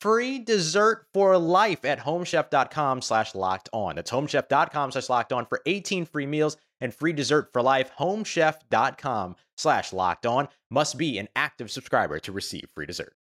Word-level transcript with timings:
free 0.00 0.38
dessert 0.38 1.06
for 1.12 1.36
life 1.38 1.84
at 1.84 2.00
homechef.com 2.00 3.02
slash 3.02 3.34
locked 3.34 3.68
on. 3.72 3.96
That's 3.96 4.10
homechef.com 4.10 4.92
slash 4.92 5.08
locked 5.08 5.32
on 5.32 5.46
for 5.46 5.60
18 5.66 6.06
free 6.06 6.26
meals 6.26 6.56
and 6.80 6.94
free 6.94 7.12
dessert 7.12 7.52
for 7.52 7.62
life. 7.62 7.90
Homechef.com 7.98 9.36
slash 9.56 9.92
locked 9.92 10.26
on 10.26 10.48
must 10.70 10.96
be 10.96 11.18
an 11.18 11.28
active 11.34 11.70
subscriber 11.70 12.18
to 12.20 12.32
receive 12.32 12.68
free 12.74 12.86
dessert. 12.86 13.14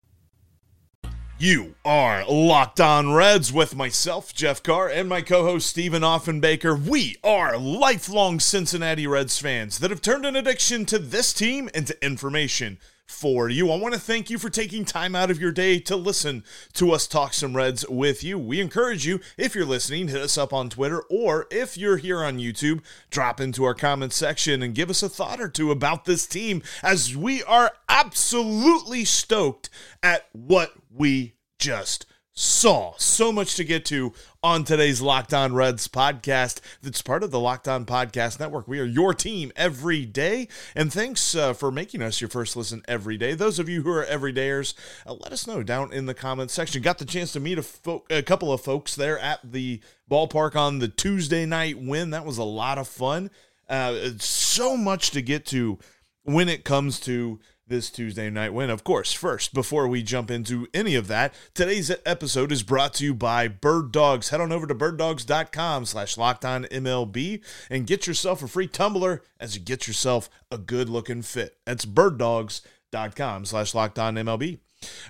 You 1.38 1.74
are 1.84 2.24
Locked 2.26 2.80
On 2.80 3.12
Reds 3.12 3.52
with 3.52 3.76
myself, 3.76 4.32
Jeff 4.32 4.62
Carr, 4.62 4.88
and 4.88 5.06
my 5.06 5.20
co 5.20 5.44
host, 5.44 5.66
Stephen 5.66 6.00
Offenbaker. 6.00 6.82
We 6.82 7.18
are 7.22 7.58
lifelong 7.58 8.40
Cincinnati 8.40 9.06
Reds 9.06 9.38
fans 9.38 9.78
that 9.80 9.90
have 9.90 10.00
turned 10.00 10.24
an 10.24 10.34
addiction 10.34 10.86
to 10.86 10.98
this 10.98 11.34
team 11.34 11.68
into 11.74 12.02
information 12.02 12.78
for 13.06 13.48
you. 13.48 13.70
I 13.70 13.76
want 13.76 13.94
to 13.94 14.00
thank 14.00 14.28
you 14.30 14.38
for 14.38 14.50
taking 14.50 14.84
time 14.84 15.14
out 15.14 15.30
of 15.30 15.40
your 15.40 15.52
day 15.52 15.78
to 15.80 15.96
listen 15.96 16.44
to 16.74 16.92
us 16.92 17.06
talk 17.06 17.32
some 17.32 17.56
Reds 17.56 17.88
with 17.88 18.24
you. 18.24 18.38
We 18.38 18.60
encourage 18.60 19.06
you, 19.06 19.20
if 19.38 19.54
you're 19.54 19.64
listening, 19.64 20.08
hit 20.08 20.20
us 20.20 20.36
up 20.36 20.52
on 20.52 20.68
Twitter, 20.68 21.02
or 21.08 21.46
if 21.50 21.76
you're 21.78 21.96
here 21.96 22.22
on 22.22 22.38
YouTube, 22.38 22.82
drop 23.10 23.40
into 23.40 23.64
our 23.64 23.74
comment 23.74 24.12
section 24.12 24.62
and 24.62 24.74
give 24.74 24.90
us 24.90 25.02
a 25.02 25.08
thought 25.08 25.40
or 25.40 25.48
two 25.48 25.70
about 25.70 26.04
this 26.04 26.26
team, 26.26 26.62
as 26.82 27.16
we 27.16 27.42
are 27.44 27.72
absolutely 27.88 29.04
stoked 29.04 29.70
at 30.02 30.28
what 30.32 30.72
we 30.90 31.34
just 31.58 32.06
saw. 32.38 32.92
So 32.98 33.32
much 33.32 33.56
to 33.56 33.64
get 33.64 33.86
to 33.86 34.12
on 34.42 34.62
today's 34.62 35.00
Locked 35.00 35.32
On 35.32 35.54
Reds 35.54 35.88
podcast 35.88 36.60
that's 36.82 37.00
part 37.00 37.22
of 37.22 37.30
the 37.30 37.40
Locked 37.40 37.66
On 37.66 37.86
Podcast 37.86 38.38
Network. 38.38 38.68
We 38.68 38.78
are 38.78 38.84
your 38.84 39.14
team 39.14 39.52
every 39.56 40.04
day. 40.04 40.46
And 40.74 40.92
thanks 40.92 41.34
uh, 41.34 41.54
for 41.54 41.72
making 41.72 42.02
us 42.02 42.20
your 42.20 42.28
first 42.28 42.54
listen 42.54 42.82
every 42.86 43.16
day. 43.16 43.32
Those 43.32 43.58
of 43.58 43.70
you 43.70 43.82
who 43.82 43.90
are 43.90 44.04
everydayers, 44.04 44.74
uh, 45.06 45.14
let 45.14 45.32
us 45.32 45.46
know 45.46 45.62
down 45.62 45.94
in 45.94 46.04
the 46.04 46.12
comments 46.12 46.52
section. 46.52 46.82
Got 46.82 46.98
the 46.98 47.06
chance 47.06 47.32
to 47.32 47.40
meet 47.40 47.58
a, 47.58 47.62
fo- 47.62 48.04
a 48.10 48.22
couple 48.22 48.52
of 48.52 48.60
folks 48.60 48.94
there 48.94 49.18
at 49.18 49.40
the 49.42 49.80
ballpark 50.10 50.54
on 50.54 50.78
the 50.78 50.88
Tuesday 50.88 51.46
night 51.46 51.78
win. 51.78 52.10
That 52.10 52.26
was 52.26 52.36
a 52.36 52.44
lot 52.44 52.76
of 52.76 52.86
fun. 52.86 53.30
Uh, 53.66 54.10
so 54.18 54.76
much 54.76 55.10
to 55.12 55.22
get 55.22 55.46
to 55.46 55.78
when 56.24 56.50
it 56.50 56.64
comes 56.64 57.00
to 57.00 57.40
this 57.68 57.90
Tuesday 57.90 58.30
night 58.30 58.54
win. 58.54 58.70
Of 58.70 58.84
course, 58.84 59.12
first, 59.12 59.52
before 59.52 59.88
we 59.88 60.02
jump 60.02 60.30
into 60.30 60.68
any 60.72 60.94
of 60.94 61.08
that, 61.08 61.34
today's 61.54 61.90
episode 62.04 62.52
is 62.52 62.62
brought 62.62 62.94
to 62.94 63.04
you 63.04 63.14
by 63.14 63.48
Bird 63.48 63.92
Dogs. 63.92 64.28
Head 64.28 64.40
on 64.40 64.52
over 64.52 64.66
to 64.66 64.74
birddogs.com 64.74 65.86
slash 65.86 66.16
MLB 66.16 67.42
and 67.68 67.86
get 67.86 68.06
yourself 68.06 68.42
a 68.42 68.48
free 68.48 68.68
tumbler 68.68 69.22
as 69.40 69.56
you 69.56 69.62
get 69.62 69.86
yourself 69.86 70.30
a 70.50 70.58
good 70.58 70.88
looking 70.88 71.22
fit. 71.22 71.56
That's 71.64 71.84
birddogs.com 71.84 73.44
slash 73.44 73.72
MLB. 73.72 74.58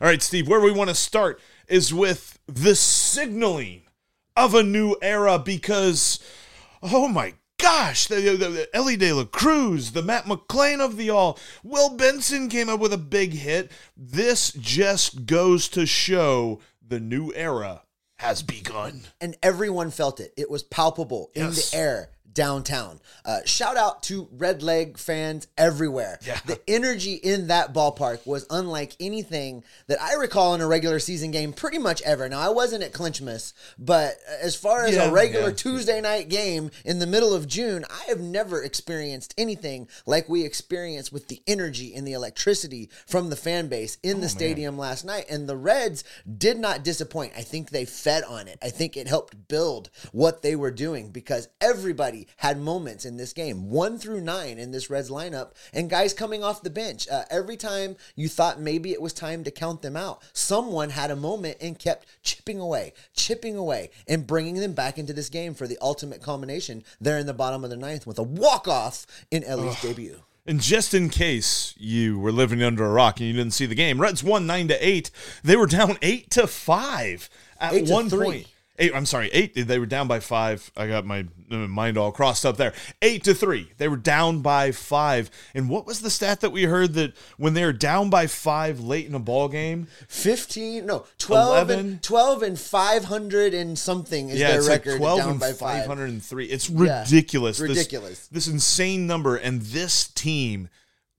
All 0.00 0.08
right, 0.08 0.22
Steve, 0.22 0.48
where 0.48 0.60
we 0.60 0.72
want 0.72 0.88
to 0.88 0.94
start 0.94 1.40
is 1.68 1.92
with 1.92 2.38
the 2.46 2.74
signaling 2.74 3.82
of 4.36 4.54
a 4.54 4.62
new 4.62 4.96
era 5.02 5.38
because, 5.38 6.20
oh 6.82 7.08
my 7.08 7.34
gosh, 7.66 8.06
the, 8.06 8.16
the, 8.20 8.48
the 8.48 8.76
Elly 8.76 8.96
De 8.96 9.12
La 9.12 9.24
Cruz, 9.24 9.90
the 9.90 10.02
Matt 10.02 10.26
McLain 10.26 10.80
of 10.80 10.96
the 10.96 11.10
all, 11.10 11.36
Will 11.64 11.96
Benson 11.96 12.48
came 12.48 12.68
up 12.68 12.78
with 12.78 12.92
a 12.92 12.98
big 12.98 13.32
hit. 13.32 13.72
This 13.96 14.52
just 14.52 15.26
goes 15.26 15.68
to 15.70 15.84
show 15.84 16.60
the 16.86 17.00
new 17.00 17.32
era 17.34 17.82
has 18.18 18.42
begun. 18.42 19.02
And 19.20 19.36
everyone 19.42 19.90
felt 19.90 20.20
it. 20.20 20.32
It 20.36 20.48
was 20.48 20.62
palpable 20.62 21.30
in 21.34 21.46
Yes. 21.46 21.70
the 21.72 21.76
air 21.76 22.10
downtown. 22.36 23.00
Uh, 23.24 23.38
shout 23.46 23.76
out 23.76 24.02
to 24.04 24.28
Red 24.30 24.62
Leg 24.62 24.98
fans 24.98 25.48
everywhere. 25.58 26.20
Yeah. 26.24 26.38
The 26.46 26.60
energy 26.68 27.14
in 27.14 27.48
that 27.48 27.72
ballpark 27.74 28.24
was 28.26 28.46
unlike 28.50 28.94
anything 29.00 29.64
that 29.88 30.00
I 30.00 30.14
recall 30.14 30.54
in 30.54 30.60
a 30.60 30.66
regular 30.68 31.00
season 31.00 31.30
game 31.32 31.52
pretty 31.52 31.78
much 31.78 32.02
ever. 32.02 32.28
Now, 32.28 32.38
I 32.40 32.50
wasn't 32.50 32.84
at 32.84 32.92
Clinchmas, 32.92 33.54
but 33.78 34.18
as 34.40 34.54
far 34.54 34.84
as 34.84 34.94
Yeah, 34.94 35.08
a 35.08 35.12
regular 35.12 35.48
yeah. 35.48 35.54
Tuesday 35.56 36.00
night 36.00 36.28
game 36.28 36.70
in 36.84 36.98
the 36.98 37.06
middle 37.06 37.34
of 37.34 37.48
June, 37.48 37.84
I 37.90 38.04
have 38.08 38.20
never 38.20 38.62
experienced 38.62 39.34
anything 39.38 39.88
like 40.04 40.28
we 40.28 40.44
experienced 40.44 41.12
with 41.12 41.28
the 41.28 41.42
energy 41.46 41.94
and 41.94 42.06
the 42.06 42.12
electricity 42.12 42.90
from 43.06 43.30
the 43.30 43.36
fan 43.36 43.68
base 43.68 43.96
in 44.02 44.20
the 44.20 44.28
stadium 44.28 44.76
last 44.76 45.04
night. 45.06 45.24
And 45.30 45.48
the 45.48 45.56
Reds 45.56 46.04
did 46.36 46.58
not 46.58 46.84
disappoint. 46.84 47.32
I 47.34 47.40
think 47.40 47.70
they 47.70 47.86
fed 47.86 48.24
on 48.24 48.46
it. 48.46 48.58
I 48.62 48.68
think 48.68 48.94
it 48.96 49.08
helped 49.08 49.48
build 49.48 49.88
what 50.12 50.42
they 50.42 50.54
were 50.54 50.70
doing 50.70 51.10
because 51.10 51.48
everybody 51.62 52.25
had 52.38 52.58
moments 52.58 53.04
in 53.04 53.16
this 53.16 53.32
game, 53.32 53.70
one 53.70 53.98
through 53.98 54.20
nine 54.20 54.58
in 54.58 54.70
this 54.70 54.90
Reds 54.90 55.10
lineup, 55.10 55.52
and 55.72 55.90
guys 55.90 56.12
coming 56.12 56.42
off 56.42 56.62
the 56.62 56.70
bench. 56.70 57.08
Uh, 57.08 57.24
every 57.30 57.56
time 57.56 57.96
you 58.14 58.28
thought 58.28 58.60
maybe 58.60 58.92
it 58.92 59.02
was 59.02 59.12
time 59.12 59.44
to 59.44 59.50
count 59.50 59.82
them 59.82 59.96
out, 59.96 60.22
someone 60.32 60.90
had 60.90 61.10
a 61.10 61.16
moment 61.16 61.56
and 61.60 61.78
kept 61.78 62.06
chipping 62.22 62.60
away, 62.60 62.92
chipping 63.14 63.56
away, 63.56 63.90
and 64.08 64.26
bringing 64.26 64.56
them 64.56 64.72
back 64.72 64.98
into 64.98 65.12
this 65.12 65.28
game 65.28 65.54
for 65.54 65.66
the 65.66 65.78
ultimate 65.80 66.22
culmination 66.22 66.84
there 67.00 67.18
in 67.18 67.26
the 67.26 67.34
bottom 67.34 67.64
of 67.64 67.70
the 67.70 67.76
ninth 67.76 68.06
with 68.06 68.18
a 68.18 68.22
walk 68.22 68.68
off 68.68 69.06
in 69.30 69.44
Elly's 69.44 69.80
debut. 69.80 70.20
And 70.48 70.60
just 70.60 70.94
in 70.94 71.10
case 71.10 71.74
you 71.76 72.20
were 72.20 72.30
living 72.30 72.62
under 72.62 72.84
a 72.84 72.90
rock 72.90 73.18
and 73.18 73.26
you 73.26 73.32
didn't 73.32 73.52
see 73.52 73.66
the 73.66 73.74
game, 73.74 74.00
Reds 74.00 74.22
won 74.22 74.46
nine 74.46 74.68
to 74.68 74.86
eight. 74.86 75.10
They 75.42 75.56
were 75.56 75.66
down 75.66 75.98
eight 76.02 76.30
to 76.30 76.46
five 76.46 77.28
at 77.58 77.74
Eight 77.74 77.88
one 77.88 78.08
point. 78.08 78.46
Eight. 78.78 78.94
I'm 78.94 79.06
sorry, 79.06 79.30
eight. 79.32 79.54
They 79.54 79.78
were 79.78 79.86
down 79.86 80.08
by 80.08 80.20
five. 80.20 80.70
I 80.76 80.86
got 80.86 81.04
my 81.06 81.26
uh, 81.50 81.56
mind 81.56 81.96
all 81.96 82.12
crossed 82.12 82.44
up 82.44 82.56
there. 82.56 82.72
Eight 83.00 83.24
to 83.24 83.34
three. 83.34 83.72
They 83.78 83.88
were 83.88 83.96
down 83.96 84.40
by 84.40 84.72
five. 84.72 85.30
And 85.54 85.68
what 85.68 85.86
was 85.86 86.00
the 86.00 86.10
stat 86.10 86.40
that 86.40 86.50
we 86.50 86.64
heard 86.64 86.94
that 86.94 87.14
when 87.36 87.54
they 87.54 87.64
were 87.64 87.72
down 87.72 88.10
by 88.10 88.26
five 88.26 88.80
late 88.80 89.06
in 89.06 89.14
a 89.14 89.18
ball 89.18 89.48
game? 89.48 89.86
15, 90.08 90.84
no, 90.86 91.06
12 91.18 91.68
11. 91.68 91.78
and 91.78 92.02
12 92.02 92.42
and 92.42 92.58
500 92.58 93.54
and 93.54 93.78
something 93.78 94.28
is 94.30 94.38
yeah, 94.38 94.48
their 94.48 94.58
it's 94.58 94.68
like 94.68 94.84
record 94.84 94.98
12 94.98 95.18
down 95.18 95.30
and 95.30 95.40
by 95.40 95.52
5. 95.52 95.58
503. 95.58 96.46
It's 96.46 96.68
Yeah, 96.68 97.00
ridiculous. 97.02 97.58
This- 97.58 97.68
ridiculous. 97.68 98.26
This, 98.28 98.46
insane 98.48 99.06
number. 99.06 99.36
And 99.36 99.62
this 99.62 100.08
team 100.08 100.68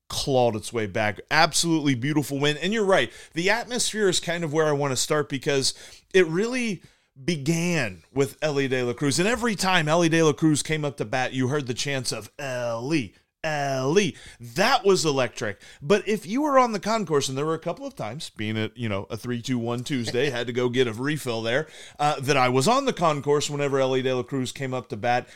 clawed 0.08 0.56
its 0.56 0.72
way 0.72 0.86
back. 0.86 1.20
Absolutely 1.30 1.94
beautiful 1.94 2.38
win. 2.38 2.56
And 2.56 2.72
you're 2.72 2.84
right. 2.84 3.12
The 3.34 3.50
atmosphere 3.50 4.08
is 4.08 4.20
kind 4.20 4.42
of 4.44 4.52
where 4.52 4.66
I 4.66 4.72
want 4.72 4.92
to 4.92 4.96
start 4.96 5.28
because 5.28 5.74
it 6.14 6.26
really 6.26 6.82
began 7.22 8.02
with 8.12 8.38
Elly 8.42 8.68
De 8.68 8.82
La 8.82 8.92
Cruz. 8.92 9.18
And 9.18 9.28
every 9.28 9.54
time 9.54 9.88
Elly 9.88 10.08
De 10.08 10.22
La 10.22 10.32
Cruz 10.32 10.62
came 10.62 10.84
up 10.84 10.96
to 10.98 11.04
bat, 11.04 11.32
you 11.32 11.48
heard 11.48 11.66
the 11.66 11.74
chants 11.74 12.12
of 12.12 12.30
Elly. 12.38 13.14
Elly. 13.44 14.16
That 14.40 14.84
was 14.84 15.04
electric. 15.04 15.60
But 15.80 16.06
if 16.08 16.26
you 16.26 16.42
were 16.42 16.58
on 16.58 16.72
the 16.72 16.80
concourse, 16.80 17.28
and 17.28 17.38
there 17.38 17.46
were 17.46 17.54
a 17.54 17.60
couple 17.60 17.86
of 17.86 17.94
times, 17.94 18.30
being 18.30 18.56
it, 18.56 18.72
you 18.76 18.88
know, 18.88 19.06
a 19.10 19.16
3 19.16 19.40
2 19.40 19.58
1 19.58 19.84
Tuesday, 19.84 20.30
had 20.30 20.46
to 20.46 20.52
go 20.52 20.68
get 20.68 20.88
a 20.88 20.92
refill 20.92 21.42
there, 21.42 21.68
uh, 21.98 22.20
that 22.20 22.36
I 22.36 22.48
was 22.48 22.68
on 22.68 22.84
the 22.84 22.92
concourse 22.92 23.48
whenever 23.48 23.78
Elly 23.78 24.02
De 24.02 24.14
La 24.14 24.22
Cruz 24.22 24.52
came 24.52 24.74
up 24.74 24.88
to 24.88 24.96
bat, 24.96 25.28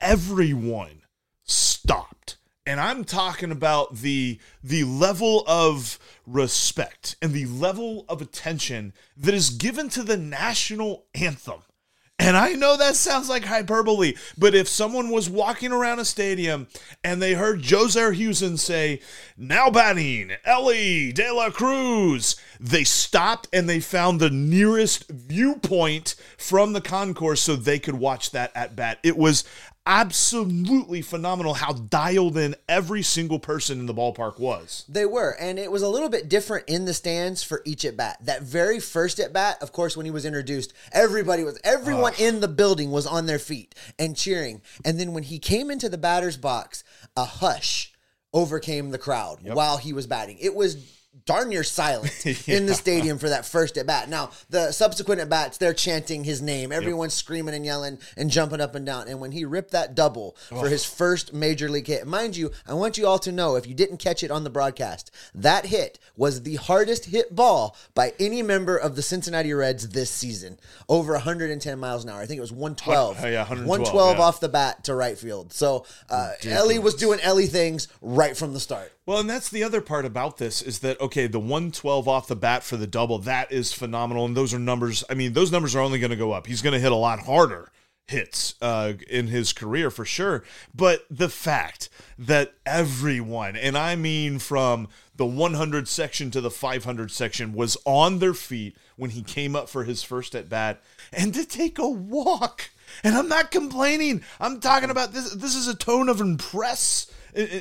everyone 0.00 1.02
stopped. 1.44 2.33
And 2.66 2.80
I'm 2.80 3.04
talking 3.04 3.50
about 3.50 3.96
the 3.96 4.38
the 4.62 4.84
level 4.84 5.44
of 5.46 5.98
respect 6.26 7.16
and 7.20 7.32
the 7.32 7.44
level 7.46 8.06
of 8.08 8.22
attention 8.22 8.94
that 9.16 9.34
is 9.34 9.50
given 9.50 9.90
to 9.90 10.02
the 10.02 10.16
national 10.16 11.04
anthem. 11.14 11.60
And 12.18 12.36
I 12.36 12.52
know 12.52 12.76
that 12.76 12.94
sounds 12.94 13.28
like 13.28 13.44
hyperbole, 13.44 14.14
but 14.38 14.54
if 14.54 14.68
someone 14.68 15.10
was 15.10 15.28
walking 15.28 15.72
around 15.72 15.98
a 15.98 16.04
stadium 16.04 16.68
and 17.02 17.20
they 17.20 17.34
heard 17.34 17.60
Joe 17.60 17.86
Zerhusen 17.86 18.56
say, 18.56 19.00
now 19.36 19.68
batting, 19.68 20.30
Elly 20.44 21.12
De 21.12 21.30
La 21.32 21.50
Cruz, 21.50 22.36
they 22.60 22.84
stopped 22.84 23.48
and 23.52 23.68
they 23.68 23.80
found 23.80 24.20
the 24.20 24.30
nearest 24.30 25.10
viewpoint 25.10 26.14
from 26.38 26.72
the 26.72 26.80
concourse 26.80 27.42
so 27.42 27.56
they 27.56 27.80
could 27.80 27.96
watch 27.96 28.30
that 28.30 28.52
at 28.54 28.76
bat. 28.76 29.00
It 29.02 29.18
was 29.18 29.42
absolutely 29.86 31.02
phenomenal 31.02 31.54
how 31.54 31.72
dialed 31.72 32.38
in 32.38 32.54
every 32.68 33.02
single 33.02 33.38
person 33.38 33.78
in 33.78 33.86
the 33.86 33.94
ballpark 33.94 34.38
was. 34.38 34.84
They 34.88 35.04
were, 35.04 35.36
and 35.38 35.58
it 35.58 35.70
was 35.70 35.82
a 35.82 35.88
little 35.88 36.08
bit 36.08 36.28
different 36.28 36.68
in 36.68 36.84
the 36.84 36.94
stands 36.94 37.42
for 37.42 37.62
each 37.64 37.84
at 37.84 37.96
bat. 37.96 38.18
That 38.22 38.42
very 38.42 38.80
first 38.80 39.18
at 39.20 39.32
bat, 39.32 39.58
of 39.60 39.72
course, 39.72 39.96
when 39.96 40.06
he 40.06 40.12
was 40.12 40.24
introduced, 40.24 40.72
everybody 40.92 41.44
was, 41.44 41.58
everyone 41.64 42.14
in 42.18 42.40
the 42.40 42.48
building 42.48 42.90
was 42.90 43.06
on 43.06 43.26
their 43.26 43.38
feet 43.38 43.74
and 43.98 44.16
cheering. 44.16 44.62
And 44.84 44.98
then 44.98 45.12
when 45.12 45.24
he 45.24 45.38
came 45.38 45.70
into 45.70 45.88
the 45.88 45.98
batter's 45.98 46.36
box, 46.36 46.82
a 47.16 47.24
hush 47.24 47.92
overcame 48.32 48.90
the 48.90 48.98
crowd 48.98 49.38
while 49.42 49.76
he 49.76 49.92
was 49.92 50.06
batting. 50.06 50.38
It 50.40 50.54
was 50.54 51.03
darn 51.26 51.48
near 51.48 51.64
silent 51.64 52.26
in 52.48 52.66
the 52.66 52.74
stadium 52.74 53.18
for 53.18 53.28
that 53.28 53.46
first 53.46 53.76
at 53.76 53.86
bat. 53.86 54.08
Now, 54.08 54.30
the 54.50 54.72
subsequent 54.72 55.20
at 55.20 55.28
bats, 55.28 55.58
they're 55.58 55.74
chanting 55.74 56.24
his 56.24 56.42
name. 56.42 56.72
Everyone's 56.72 57.14
screaming 57.14 57.54
and 57.54 57.64
yelling 57.64 57.98
and 58.16 58.30
jumping 58.30 58.60
up 58.60 58.74
and 58.74 58.84
down. 58.84 59.08
And 59.08 59.20
when 59.20 59.32
he 59.32 59.44
ripped 59.44 59.70
that 59.72 59.94
double 59.94 60.36
for 60.48 60.68
his 60.68 60.84
first 60.84 61.32
major 61.32 61.68
league 61.68 61.86
hit, 61.86 62.06
mind 62.06 62.36
you, 62.36 62.50
I 62.66 62.74
want 62.74 62.98
you 62.98 63.06
all 63.06 63.18
to 63.20 63.32
know 63.32 63.56
if 63.56 63.66
you 63.66 63.74
didn't 63.74 63.98
catch 63.98 64.22
it 64.22 64.30
on 64.30 64.44
the 64.44 64.50
broadcast, 64.50 65.10
that 65.34 65.66
hit 65.66 65.98
was 66.16 66.42
the 66.42 66.56
hardest 66.56 67.06
hit 67.06 67.34
ball 67.34 67.76
by 67.94 68.12
any 68.18 68.42
member 68.42 68.76
of 68.76 68.96
the 68.96 69.02
Cincinnati 69.02 69.52
Reds 69.52 69.88
this 69.88 70.10
season. 70.10 70.58
Over 70.88 71.12
110 71.12 71.78
miles 71.78 72.04
an 72.04 72.10
hour. 72.10 72.20
I 72.20 72.26
think 72.26 72.38
it 72.38 72.42
was 72.42 72.52
112. 72.52 73.18
Oh, 73.20 73.26
yeah, 73.26 73.38
112, 73.40 73.68
112 73.68 74.16
yeah. 74.16 74.22
off 74.22 74.40
the 74.40 74.48
bat 74.48 74.84
to 74.84 74.94
right 74.94 75.16
field. 75.16 75.52
So 75.52 75.86
uh, 76.10 76.32
Elly 76.44 76.78
was 76.78 76.94
doing 76.94 77.20
Elly 77.20 77.46
things 77.46 77.88
right 78.00 78.36
from 78.36 78.52
the 78.52 78.60
start. 78.60 78.92
Well, 79.06 79.18
and 79.18 79.28
that's 79.28 79.50
the 79.50 79.62
other 79.62 79.82
part 79.82 80.06
about 80.06 80.38
this 80.38 80.62
is 80.62 80.78
that 80.78 81.00
okay, 81.00 81.26
the 81.26 81.38
112 81.38 82.08
off 82.08 82.26
the 82.26 82.36
bat 82.36 82.62
for 82.62 82.76
the 82.76 82.86
double, 82.86 83.18
that 83.20 83.52
is 83.52 83.72
phenomenal 83.72 84.24
and 84.24 84.36
those 84.36 84.54
are 84.54 84.58
numbers, 84.58 85.04
I 85.10 85.14
mean, 85.14 85.34
those 85.34 85.52
numbers 85.52 85.74
are 85.74 85.80
only 85.80 85.98
going 85.98 86.10
to 86.10 86.16
go 86.16 86.32
up. 86.32 86.46
He's 86.46 86.62
going 86.62 86.72
to 86.72 86.80
hit 86.80 86.92
a 86.92 86.96
lot 86.96 87.20
harder 87.20 87.70
hits 88.06 88.54
uh, 88.60 88.92
in 89.08 89.28
his 89.28 89.52
career 89.52 89.90
for 89.90 90.04
sure. 90.04 90.44
But 90.74 91.06
the 91.10 91.28
fact 91.28 91.88
that 92.18 92.54
everyone, 92.66 93.56
and 93.56 93.78
I 93.78 93.96
mean 93.96 94.38
from 94.38 94.88
the 95.16 95.26
100 95.26 95.88
section 95.88 96.30
to 96.32 96.40
the 96.40 96.50
500 96.50 97.10
section, 97.10 97.54
was 97.54 97.76
on 97.84 98.18
their 98.18 98.34
feet 98.34 98.76
when 98.96 99.10
he 99.10 99.22
came 99.22 99.56
up 99.56 99.68
for 99.68 99.84
his 99.84 100.02
first 100.02 100.34
at 100.34 100.48
bat 100.48 100.82
and 101.12 101.32
to 101.34 101.44
take 101.44 101.78
a 101.78 101.88
walk. 101.88 102.70
And 103.02 103.16
I'm 103.16 103.28
not 103.28 103.50
complaining. 103.50 104.22
I'm 104.38 104.60
talking 104.60 104.90
about 104.90 105.12
this. 105.12 105.32
This 105.32 105.54
is 105.54 105.66
a 105.66 105.74
tone 105.74 106.08
of 106.08 106.20
impress. 106.20 107.10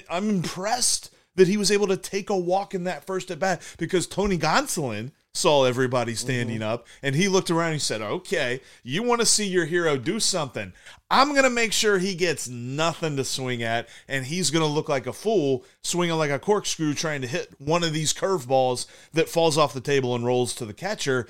I'm 0.10 0.30
impressed 0.30 1.13
that 1.36 1.48
he 1.48 1.58
was 1.58 1.72
able 1.72 1.88
to 1.88 1.98
take 1.98 2.30
a 2.30 2.38
walk 2.38 2.74
in 2.74 2.84
that 2.84 3.06
first 3.06 3.32
at 3.32 3.40
bat 3.40 3.62
because 3.78 4.08
Tony 4.08 4.38
Gonsolin 4.38 5.12
saw 5.36 5.64
everybody 5.64 6.14
standing 6.14 6.60
mm-hmm. 6.60 6.70
up 6.70 6.88
and 7.02 7.16
he 7.16 7.28
looked 7.28 7.50
around 7.50 7.68
and 7.68 7.76
he 7.76 7.80
said, 7.80 8.02
Okay, 8.02 8.62
you 8.84 9.02
want 9.02 9.20
to 9.20 9.26
see 9.26 9.48
your 9.48 9.66
hero 9.66 9.98
do 9.98 10.20
something. 10.20 10.74
I'm 11.10 11.32
going 11.32 11.44
to 11.44 11.50
make 11.50 11.74
sure 11.74 11.98
he 11.98 12.16
gets 12.16 12.48
nothing 12.48 13.18
to 13.18 13.24
swing 13.24 13.64
at 13.64 13.90
and 14.08 14.26
he's 14.26 14.52
going 14.52 14.66
to 14.66 14.72
look 14.72 14.90
like 14.90 15.08
a 15.08 15.14
fool 15.14 15.66
swinging 15.82 16.18
like 16.18 16.32
a 16.32 16.40
corkscrew 16.40 16.94
trying 16.94 17.22
to 17.22 17.28
hit 17.28 17.50
one 17.60 17.84
of 17.84 17.94
these 17.94 18.14
curveballs 18.14 18.86
that 19.14 19.30
falls 19.30 19.58
off 19.58 19.74
the 19.74 19.82
table 19.82 20.16
and 20.16 20.26
rolls 20.26 20.54
to 20.56 20.66
the 20.66 20.74
catcher. 20.74 21.28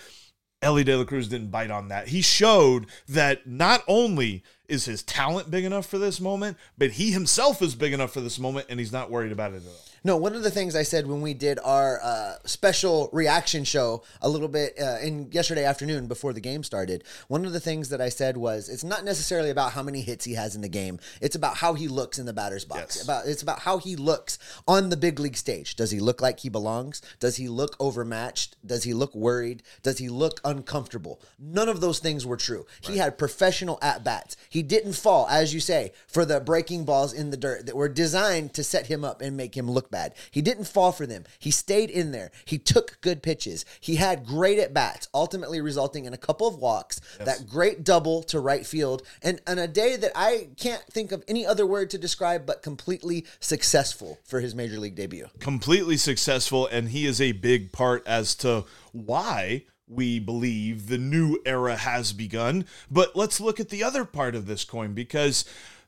Elly 0.61 0.83
De 0.83 0.95
La 0.95 1.03
Cruz 1.03 1.27
didn't 1.27 1.51
bite 1.51 1.71
on 1.71 1.89
that. 1.89 2.07
He 2.09 2.21
showed 2.21 2.87
that 3.07 3.45
not 3.45 3.83
only 3.87 4.43
is 4.67 4.85
his 4.85 5.03
talent 5.03 5.51
big 5.51 5.65
enough 5.65 5.85
for 5.85 5.97
this 5.97 6.21
moment, 6.21 6.57
but 6.77 6.91
he 6.91 7.11
himself 7.11 7.61
is 7.61 7.75
big 7.75 7.93
enough 7.93 8.13
for 8.13 8.21
this 8.21 8.39
moment 8.39 8.67
and 8.69 8.79
he's 8.79 8.91
not 8.91 9.11
worried 9.11 9.31
about 9.31 9.53
it 9.53 9.57
at 9.57 9.67
all. 9.67 9.92
No, 10.05 10.17
one 10.17 10.35
of 10.35 10.43
the 10.43 10.51
things 10.51 10.75
I 10.75 10.83
said 10.83 11.07
when 11.07 11.21
we 11.21 11.33
did 11.33 11.59
our 11.63 12.01
uh, 12.03 12.33
special 12.43 13.09
reaction 13.13 13.63
show 13.63 14.03
a 14.21 14.27
little 14.27 14.49
bit 14.49 14.73
uh, 14.77 14.97
in 15.01 15.31
yesterday 15.31 15.63
afternoon 15.63 16.07
before 16.07 16.33
the 16.33 16.41
game 16.41 16.61
started, 16.63 17.05
one 17.29 17.45
of 17.45 17.53
the 17.53 17.59
things 17.61 17.87
that 17.87 18.01
I 18.01 18.09
said 18.09 18.35
was 18.35 18.67
it's 18.67 18.83
not 18.83 19.05
necessarily 19.05 19.49
about 19.49 19.71
how 19.71 19.81
many 19.81 20.01
hits 20.01 20.25
he 20.25 20.33
has 20.33 20.57
in 20.57 20.61
the 20.61 20.67
game. 20.67 20.99
It's 21.21 21.37
about 21.37 21.55
how 21.55 21.73
he 21.73 21.87
looks 21.87 22.19
in 22.19 22.25
the 22.25 22.33
batter's 22.33 22.65
box. 22.65 22.97
Yes. 22.97 23.03
About 23.03 23.27
it's 23.27 23.41
about 23.41 23.59
how 23.59 23.77
he 23.77 23.95
looks 23.95 24.39
on 24.67 24.89
the 24.89 24.97
big 24.97 25.21
league 25.21 25.37
stage. 25.37 25.77
Does 25.77 25.91
he 25.91 26.01
look 26.01 26.21
like 26.21 26.41
he 26.41 26.49
belongs? 26.49 27.01
Does 27.19 27.37
he 27.37 27.47
look 27.47 27.77
overmatched? 27.79 28.57
Does 28.65 28.83
he 28.83 28.93
look 28.93 29.15
worried? 29.15 29.63
Does 29.83 29.99
he 29.99 30.09
look 30.09 30.41
uncomfortable? 30.43 31.21
None 31.39 31.69
of 31.69 31.79
those 31.79 31.99
things 31.99 32.25
were 32.25 32.35
true. 32.35 32.65
He 32.81 32.97
had 32.97 33.17
professional 33.17 33.79
at 33.81 34.03
bats. 34.03 34.35
He 34.49 34.63
didn't 34.63 34.93
fall, 34.93 35.27
as 35.29 35.53
you 35.53 35.61
say, 35.61 35.93
for 36.07 36.25
the 36.25 36.41
breaking 36.41 36.83
balls 36.83 37.13
in 37.13 37.29
the 37.29 37.37
dirt 37.37 37.67
that 37.67 37.75
were 37.77 37.87
designed 37.87 38.53
to 38.55 38.65
set 38.65 38.87
him 38.87 39.05
up 39.05 39.21
and 39.21 39.37
make 39.37 39.55
him 39.55 39.71
look 39.71 39.89
bad. 39.93 40.13
He 40.29 40.41
didn't 40.41 40.65
fall 40.65 40.91
for 40.91 41.05
them. 41.05 41.23
He 41.39 41.51
stayed 41.51 41.89
in 41.89 42.11
there. 42.11 42.31
He 42.43 42.57
took 42.57 42.99
good 42.99 43.23
pitches. 43.23 43.63
He 43.79 43.95
had 43.95 44.25
great 44.25 44.59
at 44.59 44.73
bats, 44.73 45.07
ultimately 45.13 45.61
resulting 45.61 46.03
in 46.03 46.13
a 46.13 46.17
couple 46.17 46.47
of 46.47 46.57
walks, 46.57 46.99
that 47.19 47.47
great 47.47 47.85
double 47.85 48.23
to 48.23 48.39
right 48.41 48.65
field, 48.65 49.03
and, 49.21 49.39
on 49.47 49.57
a 49.59 49.67
day 49.67 49.95
that 49.95 50.11
I 50.15 50.49
can't 50.57 50.83
think 50.91 51.11
of 51.11 51.23
any 51.27 51.45
other 51.45 51.65
word 51.65 51.89
to 51.91 51.97
describe 51.97 52.45
but 52.45 52.61
completely 52.61 53.25
successful 53.39 54.19
for 54.25 54.41
his 54.41 54.53
major 54.53 54.79
league 54.79 54.95
debut. 54.95 55.27
completely 55.39 55.95
successful, 55.95 56.67
and 56.67 56.89
he 56.89 57.05
is 57.05 57.21
a 57.21 57.31
big 57.31 57.71
part 57.71 58.05
as 58.07 58.35
to 58.35 58.65
why 58.91 59.63
we 59.87 60.17
believe 60.17 60.87
the 60.87 60.97
new 60.97 61.37
era 61.45 61.75
has 61.75 62.13
begun. 62.13 62.65
But 62.89 63.15
let's 63.15 63.39
look 63.39 63.59
at 63.59 63.69
the 63.69 63.83
other 63.83 64.05
part 64.05 64.33
of 64.33 64.47
this 64.47 64.63
coin 64.63 64.93
because 64.93 65.45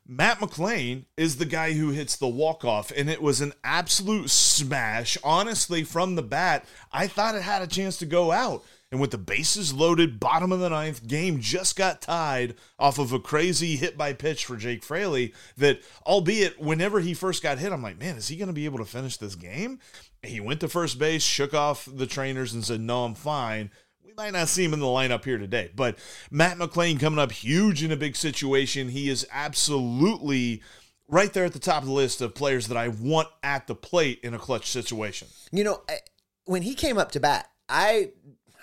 Matt 0.08 0.38
McLain 0.38 1.04
is 1.16 1.36
the 1.36 1.44
guy 1.44 1.72
who 1.72 1.90
hits 1.90 2.16
the 2.16 2.28
walk-off, 2.28 2.92
and 2.96 3.10
it 3.10 3.20
was 3.20 3.40
an 3.40 3.52
absolute 3.64 4.30
smash. 4.30 5.18
Honestly, 5.24 5.82
from 5.82 6.14
the 6.14 6.22
bat, 6.22 6.64
I 6.92 7.08
thought 7.08 7.34
it 7.34 7.42
had 7.42 7.62
a 7.62 7.66
chance 7.66 7.96
to 7.98 8.06
go 8.06 8.30
out. 8.30 8.64
And 8.92 9.00
with 9.00 9.10
the 9.10 9.18
bases 9.18 9.74
loaded, 9.74 10.20
bottom 10.20 10.52
of 10.52 10.60
the 10.60 10.68
ninth, 10.68 11.08
game 11.08 11.40
just 11.40 11.74
got 11.74 12.00
tied 12.00 12.54
off 12.78 13.00
of 13.00 13.12
a 13.12 13.18
crazy 13.18 13.74
hit 13.74 13.98
by 13.98 14.12
pitch 14.12 14.44
for 14.44 14.56
Jake 14.56 14.84
Fraley. 14.84 15.34
That, 15.56 15.80
albeit, 16.06 16.60
whenever 16.60 17.00
he 17.00 17.12
first 17.12 17.42
got 17.42 17.58
hit, 17.58 17.72
I'm 17.72 17.82
like, 17.82 17.98
man, 17.98 18.16
is 18.16 18.28
he 18.28 18.36
going 18.36 18.46
to 18.46 18.52
be 18.52 18.64
able 18.64 18.78
to 18.78 18.84
finish 18.84 19.16
this 19.16 19.34
game? 19.34 19.80
He 20.22 20.38
went 20.38 20.60
to 20.60 20.68
first 20.68 21.00
base, 21.00 21.24
shook 21.24 21.52
off 21.52 21.88
the 21.92 22.06
trainers, 22.06 22.54
and 22.54 22.64
said, 22.64 22.80
no, 22.80 23.04
I'm 23.04 23.16
fine. 23.16 23.72
Might 24.16 24.32
not 24.32 24.48
see 24.48 24.64
him 24.64 24.72
in 24.72 24.80
the 24.80 24.86
lineup 24.86 25.24
here 25.26 25.36
today, 25.36 25.70
but 25.76 25.98
Matt 26.30 26.56
McLain 26.56 26.98
coming 26.98 27.18
up 27.18 27.32
huge 27.32 27.82
in 27.82 27.92
a 27.92 27.96
big 27.96 28.16
situation. 28.16 28.88
He 28.88 29.10
is 29.10 29.26
absolutely 29.30 30.62
right 31.06 31.30
there 31.34 31.44
at 31.44 31.52
the 31.52 31.58
top 31.58 31.82
of 31.82 31.88
the 31.88 31.94
list 31.94 32.22
of 32.22 32.34
players 32.34 32.68
that 32.68 32.78
I 32.78 32.88
want 32.88 33.28
at 33.42 33.66
the 33.66 33.74
plate 33.74 34.20
in 34.22 34.32
a 34.32 34.38
clutch 34.38 34.70
situation. 34.70 35.28
You 35.52 35.64
know, 35.64 35.82
when 36.46 36.62
he 36.62 36.74
came 36.74 36.96
up 36.96 37.12
to 37.12 37.20
bat, 37.20 37.50
I 37.68 38.12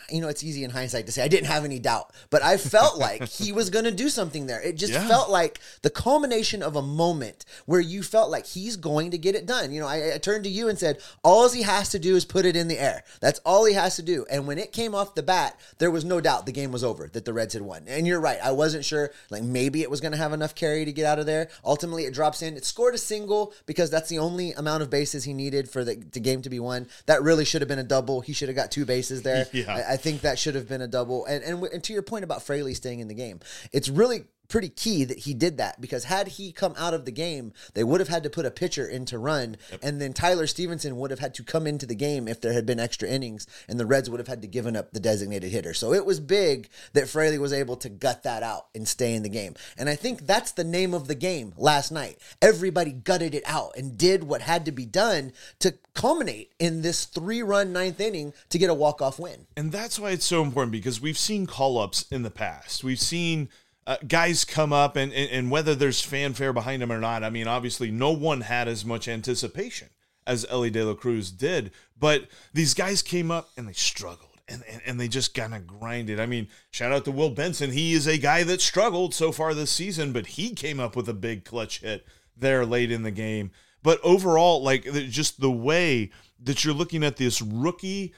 you 0.10 0.22
know, 0.22 0.28
it's 0.28 0.44
easy 0.44 0.64
in 0.64 0.70
hindsight 0.70 1.06
to 1.06 1.12
say 1.12 1.24
I 1.24 1.28
didn't 1.28 1.48
have 1.48 1.66
any 1.66 1.80
doubt, 1.80 2.12
but 2.30 2.42
I 2.44 2.58
felt 2.58 2.98
like 2.98 3.24
he 3.30 3.52
was 3.52 3.70
going 3.70 3.86
to 3.86 3.92
do 3.92 4.10
something 4.10 4.46
there. 4.48 4.62
It 4.62 4.76
just 4.76 4.94
Yeah. 4.94 5.08
felt 5.08 5.30
like 5.30 5.60
the 5.82 5.90
culmination 5.90 6.62
of 6.62 6.76
a 6.76 6.82
moment 6.82 7.46
where 7.66 7.80
you 7.82 8.04
felt 8.04 8.30
like 8.30 8.46
he's 8.46 8.76
going 8.76 9.12
to 9.12 9.18
get 9.18 9.36
it 9.36 9.46
done. 9.46 9.72
You 9.72 9.82
know, 9.82 9.88
I, 9.88 10.16
I 10.16 10.18
turned 10.18 10.44
to 10.44 10.50
you 10.50 10.70
and 10.70 10.78
said, 10.78 11.00
all 11.24 11.50
he 11.50 11.62
has 11.64 11.90
to 11.90 12.00
do 12.00 12.16
is 12.16 12.26
put 12.26 12.46
it 12.46 12.56
in 12.56 12.68
the 12.68 12.80
air. 12.80 13.04
That's 13.22 13.40
all 13.46 13.66
he 13.66 13.74
has 13.74 13.96
to 13.98 14.02
do. 14.02 14.26
And 14.30 14.48
when 14.48 14.58
it 14.58 14.72
came 14.74 14.94
off 14.96 15.16
the 15.16 15.24
bat, 15.24 15.60
there 15.78 15.92
was 15.92 16.04
no 16.06 16.20
doubt 16.22 16.46
the 16.46 16.52
game 16.52 16.72
was 16.72 16.84
over, 16.84 17.08
that 17.14 17.26
the 17.26 17.34
Reds 17.34 17.54
had 17.54 17.62
won. 17.62 17.84
And 17.88 18.06
you're 18.08 18.20
right. 18.20 18.40
I 18.44 18.52
wasn't 18.52 18.86
sure, 18.86 19.12
like 19.30 19.44
maybe 19.44 19.82
it 19.82 19.90
was 19.90 20.02
going 20.02 20.12
to 20.12 20.18
have 20.18 20.34
enough 20.34 20.56
carry 20.56 20.86
to 20.86 20.92
get 20.92 21.06
out 21.06 21.20
of 21.20 21.26
there. 21.26 21.50
Ultimately, 21.66 22.06
it 22.06 22.14
drops 22.14 22.42
in. 22.42 22.56
It 22.58 22.66
scored 22.66 22.96
a 22.96 22.98
single 22.98 23.54
because 23.66 23.90
that's 23.90 24.10
the 24.10 24.20
only 24.20 24.52
amount 24.54 24.84
of 24.84 24.90
bases 24.90 25.24
he 25.24 25.34
needed 25.34 25.70
for 25.70 25.84
the, 25.84 25.96
the 26.12 26.20
game 26.20 26.42
to 26.42 26.50
be 26.50 26.60
won. 26.60 26.88
That 27.06 27.22
really 27.24 27.46
should 27.46 27.62
have 27.62 27.68
been 27.70 27.80
a 27.80 27.84
double. 27.84 28.22
He 28.22 28.34
should 28.34 28.50
have 28.50 28.56
got 28.56 28.72
two 28.72 28.86
bases 28.86 29.22
there. 29.24 29.48
Yeah. 29.54 29.72
I, 29.90 29.93
I 29.94 29.98
think 29.98 30.22
that 30.22 30.40
should 30.40 30.56
have 30.56 30.68
been 30.68 30.82
a 30.82 30.88
double. 30.88 31.26
And, 31.26 31.44
and 31.44 31.64
and 31.66 31.84
to 31.84 31.94
your 31.94 32.02
point 32.02 32.24
about 32.24 32.42
Fraley 32.42 32.74
staying 32.74 33.00
in 33.00 33.08
the 33.08 33.14
game, 33.14 33.42
it's 33.72 33.90
really 33.90 34.26
pretty 34.54 34.70
key 34.70 35.04
that 35.04 35.18
he 35.18 35.34
did 35.34 35.58
that 35.58 35.82
because 35.82 36.04
had 36.04 36.28
he 36.28 36.52
come 36.52 36.76
out 36.78 36.94
of 36.94 37.06
the 37.06 37.12
game, 37.12 37.52
they 37.74 37.84
would 37.84 38.00
have 38.00 38.08
had 38.08 38.22
to 38.22 38.30
put 38.30 38.46
a 38.46 38.52
pitcher 38.52 38.88
in 38.88 39.04
to 39.04 39.18
run, 39.18 39.58
and 39.82 40.00
then 40.00 40.14
Tyler 40.14 40.46
Stephenson 40.46 40.96
would 40.98 41.10
have 41.10 41.20
had 41.20 41.34
to 41.34 41.42
come 41.42 41.66
into 41.66 41.88
the 41.88 41.96
game 41.96 42.28
if 42.28 42.40
there 42.40 42.54
had 42.54 42.64
been 42.64 42.80
extra 42.80 43.10
innings, 43.10 43.48
and 43.68 43.80
the 43.80 43.86
Reds 43.88 44.12
would 44.12 44.20
have 44.20 44.28
had 44.28 44.44
to 44.44 44.48
given 44.48 44.76
up 44.76 44.94
the 44.94 45.00
designated 45.00 45.52
hitter. 45.52 45.74
So 45.74 45.92
it 45.92 46.06
was 46.06 46.20
big 46.20 46.70
that 46.94 47.10
Fraley 47.10 47.40
was 47.40 47.52
able 47.52 47.78
to 47.78 47.90
gut 47.90 48.22
that 48.22 48.44
out 48.44 48.68
and 48.76 48.88
stay 48.88 49.16
in 49.16 49.24
the 49.24 49.28
game. 49.30 49.56
And 49.76 49.90
I 49.90 49.96
think 49.96 50.28
that's 50.28 50.52
the 50.52 50.64
name 50.64 50.94
of 50.94 51.08
the 51.08 51.16
game 51.16 51.54
last 51.58 51.92
night. 51.92 52.20
Everybody 52.40 52.92
gutted 52.92 53.34
it 53.34 53.44
out 53.48 53.76
and 53.76 53.98
did 53.98 54.24
what 54.24 54.42
had 54.42 54.66
to 54.66 54.72
be 54.72 54.86
done 54.86 55.34
to 55.62 55.74
culminate 55.96 56.52
in 56.60 56.84
this 56.84 57.06
three-run 57.06 57.74
ninth 57.74 58.00
inning 58.00 58.34
to 58.50 58.60
get 58.60 58.70
a 58.70 58.76
walk-off 58.76 59.18
win. 59.18 59.48
And 59.58 59.72
that's 59.72 59.98
why 59.98 60.12
it's 60.12 60.26
so 60.26 60.44
important 60.44 60.74
because 60.74 61.02
we've 61.02 61.18
seen 61.18 61.48
call 61.48 61.80
ups 61.80 62.06
in 62.12 62.22
the 62.22 62.30
past. 62.30 62.84
We've 62.84 63.00
seen 63.00 63.50
uh, 63.86 63.98
guys 64.08 64.46
come 64.46 64.72
up, 64.72 64.96
and, 64.96 65.12
and, 65.14 65.30
and 65.32 65.52
whether 65.52 65.76
there's 65.76 66.02
fanfare 66.02 66.54
behind 66.54 66.82
them 66.82 66.92
or 66.92 67.00
not, 67.00 67.24
I 67.24 67.30
mean, 67.30 67.48
obviously, 67.48 67.92
no 67.92 68.12
one 68.12 68.42
had 68.42 68.68
as 68.68 68.86
much 68.86 69.08
anticipation 69.08 69.90
as 70.26 70.46
Elly 70.50 70.70
De 70.70 70.84
La 70.84 70.94
Cruz 70.94 71.32
did. 71.32 71.72
But 72.00 72.28
these 72.54 72.74
guys 72.74 73.02
came 73.02 73.32
up 73.32 73.50
and 73.58 73.68
they 73.68 73.74
struggled. 73.74 74.30
And, 74.50 74.62
and, 74.70 74.82
and 74.86 75.00
they 75.00 75.08
just 75.08 75.34
kind 75.34 75.56
of 75.56 75.66
grinded. 75.66 76.20
I 76.20 76.26
mean, 76.26 76.50
shout 76.70 76.92
out 76.92 77.06
to 77.06 77.12
Will 77.12 77.30
Benson. 77.30 77.72
He 77.72 77.94
is 77.94 78.08
a 78.08 78.18
guy 78.18 78.44
that 78.44 78.60
struggled 78.60 79.14
so 79.14 79.32
far 79.32 79.54
this 79.54 79.72
season, 79.72 80.12
but 80.12 80.28
he 80.28 80.50
came 80.54 80.82
up 80.82 80.98
with 80.98 81.08
a 81.08 81.14
big 81.14 81.46
clutch 81.46 81.80
hit 81.80 82.06
there 82.36 82.66
late 82.66 82.92
in 82.92 83.04
the 83.04 83.12
game. 83.12 83.52
But 83.82 84.02
overall, 84.04 84.62
like 84.62 84.84
just 85.10 85.40
the 85.40 85.50
way 85.50 86.12
that 86.42 86.64
you're 86.64 86.74
looking 86.74 87.06
at 87.06 87.16
this 87.16 87.42
rookie 87.42 88.14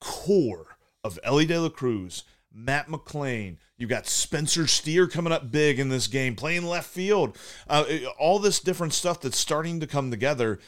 core 0.00 0.78
of 1.02 1.18
Elly 1.24 1.44
De 1.44 1.60
La 1.60 1.70
Cruz, 1.70 2.22
Matt 2.52 2.88
McLain. 2.88 3.56
You've 3.76 3.90
got 3.90 4.06
Spencer 4.06 4.66
Steer 4.66 5.06
coming 5.06 5.32
up 5.32 5.50
big 5.50 5.78
in 5.78 5.88
this 5.88 6.06
game, 6.06 6.34
playing 6.34 6.64
left 6.64 6.88
field. 6.88 7.36
Uh, 7.68 7.84
all 8.18 8.38
this 8.38 8.60
different 8.60 8.92
stuff 8.92 9.20
that's 9.20 9.38
starting 9.38 9.80
to 9.80 9.86
come 9.86 10.10
together. 10.10 10.58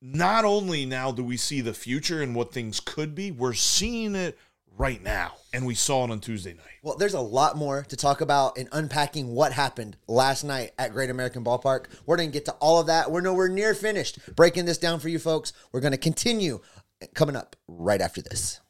Not 0.00 0.44
only 0.44 0.86
now 0.86 1.12
do 1.12 1.24
we 1.24 1.36
see 1.36 1.60
the 1.60 1.74
future 1.74 2.22
and 2.22 2.34
what 2.34 2.52
things 2.52 2.80
could 2.80 3.14
be, 3.14 3.30
we're 3.30 3.52
seeing 3.54 4.14
it 4.14 4.38
right 4.76 5.02
now, 5.02 5.32
and 5.52 5.66
we 5.66 5.74
saw 5.74 6.04
it 6.04 6.10
on 6.10 6.20
Tuesday 6.20 6.52
night. 6.52 6.78
Well, 6.82 6.96
there's 6.96 7.14
a 7.14 7.20
lot 7.20 7.56
more 7.56 7.82
to 7.88 7.96
talk 7.96 8.20
about 8.20 8.56
in 8.56 8.68
unpacking 8.70 9.26
what 9.28 9.52
happened 9.52 9.96
last 10.06 10.44
night 10.44 10.70
at 10.78 10.92
Great 10.92 11.10
American 11.10 11.44
Ballpark. 11.44 11.86
We're 12.06 12.16
going 12.16 12.30
to 12.30 12.32
get 12.32 12.44
to 12.44 12.52
all 12.52 12.80
of 12.80 12.86
that. 12.86 13.10
We're 13.10 13.20
nowhere 13.20 13.48
near 13.48 13.74
finished 13.74 14.18
breaking 14.36 14.66
this 14.66 14.78
down 14.78 15.00
for 15.00 15.08
you 15.08 15.18
folks. 15.18 15.52
We're 15.72 15.80
going 15.80 15.92
to 15.92 15.98
continue 15.98 16.60
coming 17.14 17.36
up 17.36 17.56
right 17.66 18.00
after 18.00 18.22
this. 18.22 18.60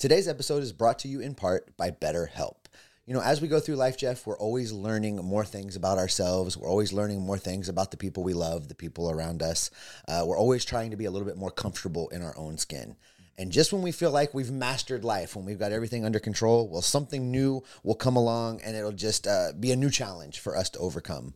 Today's 0.00 0.28
episode 0.28 0.62
is 0.62 0.72
brought 0.72 0.98
to 1.00 1.08
you 1.08 1.20
in 1.20 1.34
part 1.34 1.76
by 1.76 1.90
BetterHelp. 1.90 2.56
You 3.04 3.12
know, 3.12 3.20
as 3.20 3.42
we 3.42 3.48
go 3.48 3.60
through 3.60 3.76
life, 3.76 3.98
Jeff, 3.98 4.26
we're 4.26 4.38
always 4.38 4.72
learning 4.72 5.16
more 5.16 5.44
things 5.44 5.76
about 5.76 5.98
ourselves. 5.98 6.56
We're 6.56 6.70
always 6.70 6.90
learning 6.90 7.20
more 7.20 7.36
things 7.36 7.68
about 7.68 7.90
the 7.90 7.98
people 7.98 8.22
we 8.22 8.32
love, 8.32 8.68
the 8.68 8.74
people 8.74 9.10
around 9.10 9.42
us. 9.42 9.70
Uh, 10.08 10.24
we're 10.26 10.38
always 10.38 10.64
trying 10.64 10.90
to 10.92 10.96
be 10.96 11.04
a 11.04 11.10
little 11.10 11.28
bit 11.28 11.36
more 11.36 11.50
comfortable 11.50 12.08
in 12.08 12.22
our 12.22 12.34
own 12.38 12.56
skin. 12.56 12.96
And 13.36 13.52
just 13.52 13.74
when 13.74 13.82
we 13.82 13.92
feel 13.92 14.10
like 14.10 14.32
we've 14.32 14.50
mastered 14.50 15.04
life, 15.04 15.36
when 15.36 15.44
we've 15.44 15.58
got 15.58 15.70
everything 15.70 16.06
under 16.06 16.18
control, 16.18 16.66
well, 16.66 16.80
something 16.80 17.30
new 17.30 17.62
will 17.82 17.94
come 17.94 18.16
along 18.16 18.62
and 18.62 18.74
it'll 18.74 18.92
just 18.92 19.26
uh, 19.26 19.52
be 19.60 19.70
a 19.70 19.76
new 19.76 19.90
challenge 19.90 20.38
for 20.38 20.56
us 20.56 20.70
to 20.70 20.78
overcome. 20.78 21.34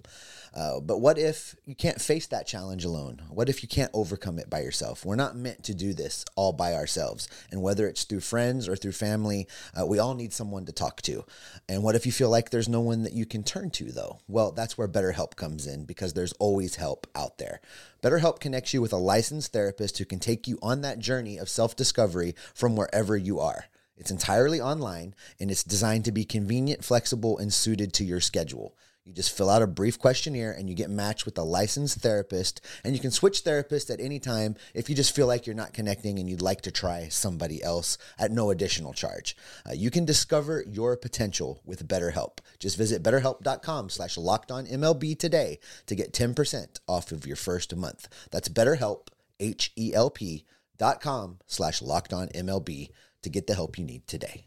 Uh, 0.54 0.78
but 0.78 0.98
what 0.98 1.18
if 1.18 1.56
you 1.64 1.74
can't 1.74 2.00
face 2.00 2.28
that 2.28 2.46
challenge 2.46 2.84
alone? 2.84 3.20
What 3.28 3.48
if 3.48 3.62
you 3.62 3.68
can't 3.68 3.90
overcome 3.92 4.38
it 4.38 4.48
by 4.48 4.60
yourself? 4.60 5.04
We're 5.04 5.16
not 5.16 5.34
meant 5.34 5.64
to 5.64 5.74
do 5.74 5.92
this 5.92 6.24
all 6.36 6.52
by 6.52 6.74
ourselves. 6.74 7.28
And 7.50 7.60
whether 7.60 7.88
it's 7.88 8.04
through 8.04 8.20
friends 8.20 8.68
or 8.68 8.76
through 8.76 8.92
family, 8.92 9.48
uh, 9.78 9.84
we 9.84 9.98
all 9.98 10.14
need 10.14 10.32
someone 10.32 10.64
to 10.66 10.72
talk 10.72 11.02
to. 11.02 11.24
And 11.68 11.82
what 11.82 11.96
if 11.96 12.06
you 12.06 12.12
feel 12.12 12.30
like 12.30 12.50
there's 12.50 12.68
no 12.68 12.80
one 12.80 13.02
that 13.02 13.12
you 13.14 13.26
can 13.26 13.42
turn 13.42 13.70
to, 13.70 13.90
though? 13.90 14.20
Well, 14.28 14.52
that's 14.52 14.78
where 14.78 14.86
BetterHelp 14.86 15.34
comes 15.34 15.66
in 15.66 15.86
because 15.86 16.12
there's 16.12 16.32
always 16.34 16.76
help 16.76 17.08
out 17.16 17.38
there. 17.38 17.60
BetterHelp 18.00 18.38
connects 18.38 18.72
you 18.72 18.80
with 18.80 18.92
a 18.92 18.96
licensed 18.96 19.52
therapist 19.52 19.98
who 19.98 20.04
can 20.04 20.20
take 20.20 20.46
you 20.46 20.58
on 20.62 20.82
that 20.82 21.00
journey 21.00 21.36
of 21.36 21.48
self 21.48 21.74
discovery 21.74 22.34
from 22.54 22.76
wherever 22.76 23.16
you 23.16 23.40
are. 23.40 23.64
It's 23.96 24.10
entirely 24.10 24.60
online 24.60 25.14
and 25.40 25.50
it's 25.50 25.64
designed 25.64 26.04
to 26.04 26.12
be 26.12 26.24
convenient, 26.24 26.84
flexible, 26.84 27.38
and 27.38 27.52
suited 27.52 27.92
to 27.94 28.04
your 28.04 28.20
schedule. 28.20 28.76
You 29.04 29.12
just 29.12 29.36
fill 29.36 29.50
out 29.50 29.60
a 29.60 29.66
brief 29.66 29.98
questionnaire 29.98 30.52
and 30.52 30.66
you 30.66 30.74
get 30.74 30.88
matched 30.88 31.26
with 31.26 31.36
a 31.36 31.42
licensed 31.42 31.98
therapist. 31.98 32.62
And 32.82 32.94
you 32.94 33.00
can 33.00 33.10
switch 33.10 33.44
therapists 33.44 33.92
at 33.92 34.00
any 34.00 34.18
time 34.18 34.56
if 34.72 34.88
you 34.88 34.96
just 34.96 35.14
feel 35.14 35.26
like 35.26 35.46
you're 35.46 35.54
not 35.54 35.74
connecting 35.74 36.18
and 36.18 36.28
you'd 36.28 36.40
like 36.40 36.62
to 36.62 36.70
try 36.70 37.08
somebody 37.08 37.62
else 37.62 37.98
at 38.18 38.30
no 38.30 38.50
additional 38.50 38.94
charge. 38.94 39.36
Uh, 39.68 39.74
you 39.74 39.90
can 39.90 40.06
discover 40.06 40.64
your 40.66 40.96
potential 40.96 41.60
with 41.66 41.86
BetterHelp. 41.86 42.38
Just 42.58 42.78
visit 42.78 43.02
betterhelp.com 43.02 43.90
slash 43.90 44.16
MLB 44.16 45.18
today 45.18 45.58
to 45.84 45.94
get 45.94 46.14
10% 46.14 46.80
off 46.88 47.12
of 47.12 47.26
your 47.26 47.36
first 47.36 47.76
month. 47.76 48.08
That's 48.30 48.48
BetterHelp, 48.48 49.08
H 49.38 49.70
E 49.76 49.92
L 49.92 50.08
P 50.08 50.46
dot 50.78 51.02
com 51.02 51.40
slash 51.46 51.82
MLB 51.82 52.88
to 53.22 53.28
get 53.28 53.46
the 53.46 53.54
help 53.54 53.78
you 53.78 53.84
need 53.84 54.06
today. 54.06 54.46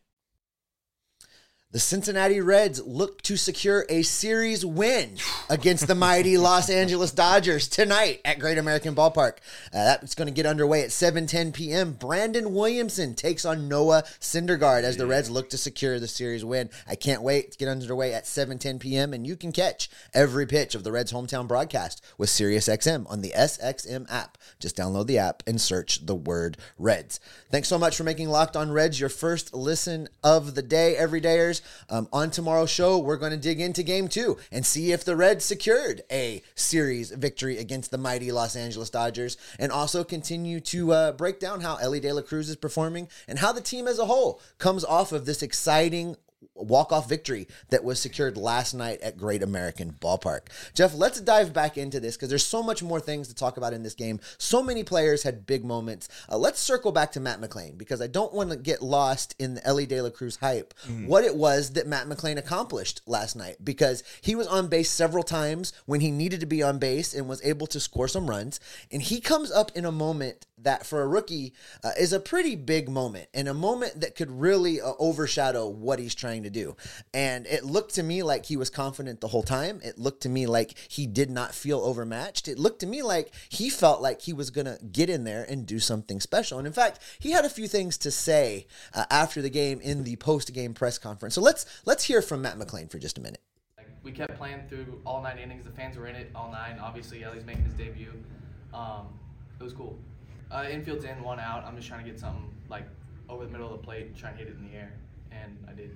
The 1.71 1.79
Cincinnati 1.79 2.41
Reds 2.41 2.85
look 2.85 3.21
to 3.21 3.37
secure 3.37 3.85
a 3.87 4.01
series 4.01 4.65
win 4.65 5.15
against 5.49 5.87
the 5.87 5.95
mighty 5.95 6.37
Los 6.37 6.69
Angeles 6.69 7.11
Dodgers 7.11 7.69
tonight 7.69 8.19
at 8.25 8.39
Great 8.39 8.57
American 8.57 8.93
Ballpark. 8.93 9.37
Uh, 9.67 9.85
that's 9.85 10.13
going 10.13 10.27
to 10.27 10.33
get 10.33 10.45
underway 10.45 10.81
at 10.81 10.89
7:10 10.89 11.53
p.m. 11.53 11.93
Brandon 11.93 12.53
Williamson 12.53 13.13
takes 13.15 13.45
on 13.45 13.69
Noah 13.69 14.03
Syndergaard 14.19 14.83
as 14.83 14.97
the 14.97 15.07
Reds 15.07 15.29
look 15.29 15.49
to 15.51 15.57
secure 15.57 15.97
the 15.97 16.09
series 16.09 16.43
win. 16.43 16.69
I 16.89 16.95
can't 16.95 17.21
wait 17.21 17.53
to 17.53 17.57
get 17.57 17.69
underway 17.69 18.13
at 18.13 18.25
7:10 18.25 18.81
p.m. 18.81 19.13
and 19.13 19.25
you 19.25 19.37
can 19.37 19.53
catch 19.53 19.89
every 20.13 20.45
pitch 20.45 20.75
of 20.75 20.83
the 20.83 20.91
Reds 20.91 21.13
hometown 21.13 21.47
broadcast 21.47 22.03
with 22.17 22.29
SiriusXM 22.31 23.09
on 23.09 23.21
the 23.21 23.31
SXM 23.31 24.11
app. 24.11 24.37
Just 24.59 24.75
download 24.75 25.07
the 25.07 25.19
app 25.19 25.41
and 25.47 25.61
search 25.61 26.05
the 26.05 26.15
word 26.15 26.57
Reds. 26.77 27.21
Thanks 27.49 27.69
so 27.69 27.77
much 27.77 27.95
for 27.95 28.03
making 28.03 28.27
Locked 28.27 28.57
On 28.57 28.73
Reds 28.73 28.99
your 28.99 29.07
first 29.07 29.53
listen 29.53 30.09
of 30.21 30.55
the 30.55 30.61
day, 30.61 30.97
everydayers. 30.99 31.60
Um, 31.89 32.07
on 32.11 32.31
tomorrow's 32.31 32.69
show, 32.69 32.97
we're 32.97 33.17
going 33.17 33.31
to 33.31 33.37
dig 33.37 33.59
into 33.59 33.83
game 33.83 34.07
two 34.07 34.37
and 34.51 34.65
see 34.65 34.91
if 34.91 35.03
the 35.03 35.15
Reds 35.15 35.45
secured 35.45 36.01
a 36.11 36.41
series 36.55 37.11
victory 37.11 37.57
against 37.57 37.91
the 37.91 37.97
mighty 37.97 38.31
Los 38.31 38.55
Angeles 38.55 38.89
Dodgers 38.89 39.37
and 39.59 39.71
also 39.71 40.03
continue 40.03 40.59
to 40.61 40.93
uh, 40.93 41.11
break 41.11 41.39
down 41.39 41.61
how 41.61 41.75
Elly 41.77 41.99
De 41.99 42.11
La 42.11 42.21
Cruz 42.21 42.49
is 42.49 42.55
performing 42.55 43.07
and 43.27 43.39
how 43.39 43.51
the 43.51 43.61
team 43.61 43.87
as 43.87 43.99
a 43.99 44.05
whole 44.05 44.41
comes 44.57 44.83
off 44.85 45.11
of 45.11 45.25
this 45.25 45.41
exciting 45.41 46.15
walk-off 46.55 47.07
victory 47.09 47.47
that 47.69 47.83
was 47.83 47.99
secured 47.99 48.37
last 48.37 48.73
night 48.73 49.01
at 49.01 49.17
Great 49.17 49.43
American 49.43 49.95
Ballpark. 49.99 50.47
Jeff, 50.73 50.93
let's 50.93 51.19
dive 51.21 51.53
back 51.53 51.77
into 51.77 51.99
this 51.99 52.15
because 52.15 52.29
there's 52.29 52.45
so 52.45 52.63
much 52.63 52.83
more 52.83 52.99
things 52.99 53.27
to 53.27 53.35
talk 53.35 53.57
about 53.57 53.73
in 53.73 53.83
this 53.83 53.93
game. 53.93 54.19
So 54.37 54.61
many 54.61 54.83
players 54.83 55.23
had 55.23 55.45
big 55.45 55.63
moments. 55.65 56.07
Uh, 56.29 56.37
let's 56.37 56.59
circle 56.59 56.91
back 56.91 57.11
to 57.13 57.19
Matt 57.19 57.41
McLain 57.41 57.77
because 57.77 58.01
I 58.01 58.07
don't 58.07 58.33
want 58.33 58.51
to 58.51 58.57
get 58.57 58.81
lost 58.81 59.35
in 59.39 59.55
the 59.55 59.65
Elly 59.65 59.85
De 59.85 60.01
La 60.01 60.09
Cruz 60.09 60.37
hype. 60.37 60.73
What 61.07 61.23
it 61.23 61.35
was 61.35 61.71
that 61.73 61.87
Matt 61.87 62.07
McLain 62.07 62.37
accomplished 62.37 63.01
last 63.05 63.35
night 63.35 63.57
because 63.63 64.03
he 64.21 64.35
was 64.35 64.47
on 64.47 64.67
base 64.67 64.89
several 64.89 65.23
times 65.23 65.73
when 65.85 66.01
he 66.01 66.11
needed 66.11 66.39
to 66.41 66.45
be 66.45 66.63
on 66.63 66.79
base 66.79 67.13
and 67.13 67.27
was 67.27 67.43
able 67.43 67.67
to 67.67 67.79
score 67.79 68.07
some 68.07 68.29
runs. 68.29 68.59
And 68.91 69.01
he 69.01 69.19
comes 69.19 69.51
up 69.51 69.71
in 69.75 69.85
a 69.85 69.91
moment 69.91 70.45
that 70.63 70.85
for 70.85 71.01
a 71.01 71.07
rookie 71.07 71.53
uh, 71.83 71.91
is 71.99 72.13
a 72.13 72.19
pretty 72.19 72.55
big 72.55 72.87
moment 72.87 73.27
and 73.33 73.47
a 73.47 73.53
moment 73.53 74.01
that 74.01 74.15
could 74.15 74.29
really 74.29 74.79
uh, 74.79 74.93
overshadow 74.99 75.67
what 75.67 75.97
he's 75.99 76.13
trying 76.13 76.30
to 76.39 76.49
do. 76.49 76.75
And 77.13 77.45
it 77.45 77.63
looked 77.65 77.95
to 77.95 78.03
me 78.03 78.23
like 78.23 78.45
he 78.45 78.57
was 78.57 78.69
confident 78.69 79.21
the 79.21 79.27
whole 79.27 79.43
time. 79.43 79.81
It 79.83 79.99
looked 79.99 80.23
to 80.23 80.29
me 80.29 80.45
like 80.47 80.77
he 80.87 81.05
did 81.05 81.29
not 81.29 81.53
feel 81.53 81.79
overmatched. 81.79 82.47
It 82.47 82.57
looked 82.57 82.79
to 82.79 82.87
me 82.87 83.03
like 83.03 83.33
he 83.49 83.69
felt 83.69 84.01
like 84.01 84.21
he 84.21 84.33
was 84.33 84.49
going 84.49 84.65
to 84.65 84.79
get 84.91 85.09
in 85.09 85.23
there 85.23 85.43
and 85.43 85.65
do 85.65 85.79
something 85.79 86.19
special. 86.19 86.57
And 86.57 86.65
in 86.65 86.73
fact, 86.73 86.99
he 87.19 87.31
had 87.31 87.45
a 87.45 87.49
few 87.49 87.67
things 87.67 87.97
to 87.99 88.11
say 88.11 88.67
uh, 88.93 89.05
after 89.09 89.41
the 89.41 89.49
game 89.49 89.81
in 89.81 90.03
the 90.03 90.15
post-game 90.15 90.73
press 90.73 90.97
conference. 90.97 91.35
So 91.35 91.41
let's 91.41 91.65
let's 91.85 92.03
hear 92.05 92.21
from 92.21 92.41
Matt 92.41 92.57
McLain 92.57 92.89
for 92.89 92.99
just 92.99 93.17
a 93.17 93.21
minute. 93.21 93.41
We 94.03 94.11
kept 94.11 94.35
playing 94.37 94.63
through 94.67 95.01
all 95.05 95.21
nine 95.21 95.37
innings. 95.37 95.63
The 95.63 95.71
fans 95.71 95.95
were 95.97 96.07
in 96.07 96.15
it 96.15 96.31
all 96.33 96.51
nine. 96.51 96.79
Obviously, 96.79 97.23
Elly's 97.23 97.45
making 97.45 97.65
his 97.65 97.73
debut. 97.73 98.13
Um, 98.73 99.07
it 99.59 99.63
was 99.63 99.73
cool. 99.73 99.99
Uh, 100.49 100.65
infield's 100.69 101.05
in, 101.05 101.21
one 101.21 101.39
out. 101.39 101.63
I'm 101.65 101.75
just 101.75 101.87
trying 101.87 102.03
to 102.03 102.09
get 102.09 102.19
something 102.19 102.49
like 102.67 102.85
over 103.29 103.45
the 103.45 103.51
middle 103.51 103.67
of 103.67 103.73
the 103.73 103.85
plate 103.85 104.07
and 104.07 104.17
try 104.17 104.29
and 104.29 104.39
hit 104.39 104.47
it 104.47 104.55
in 104.57 104.69
the 104.69 104.75
air, 104.75 104.91
and 105.31 105.57
I 105.67 105.73
did. 105.73 105.91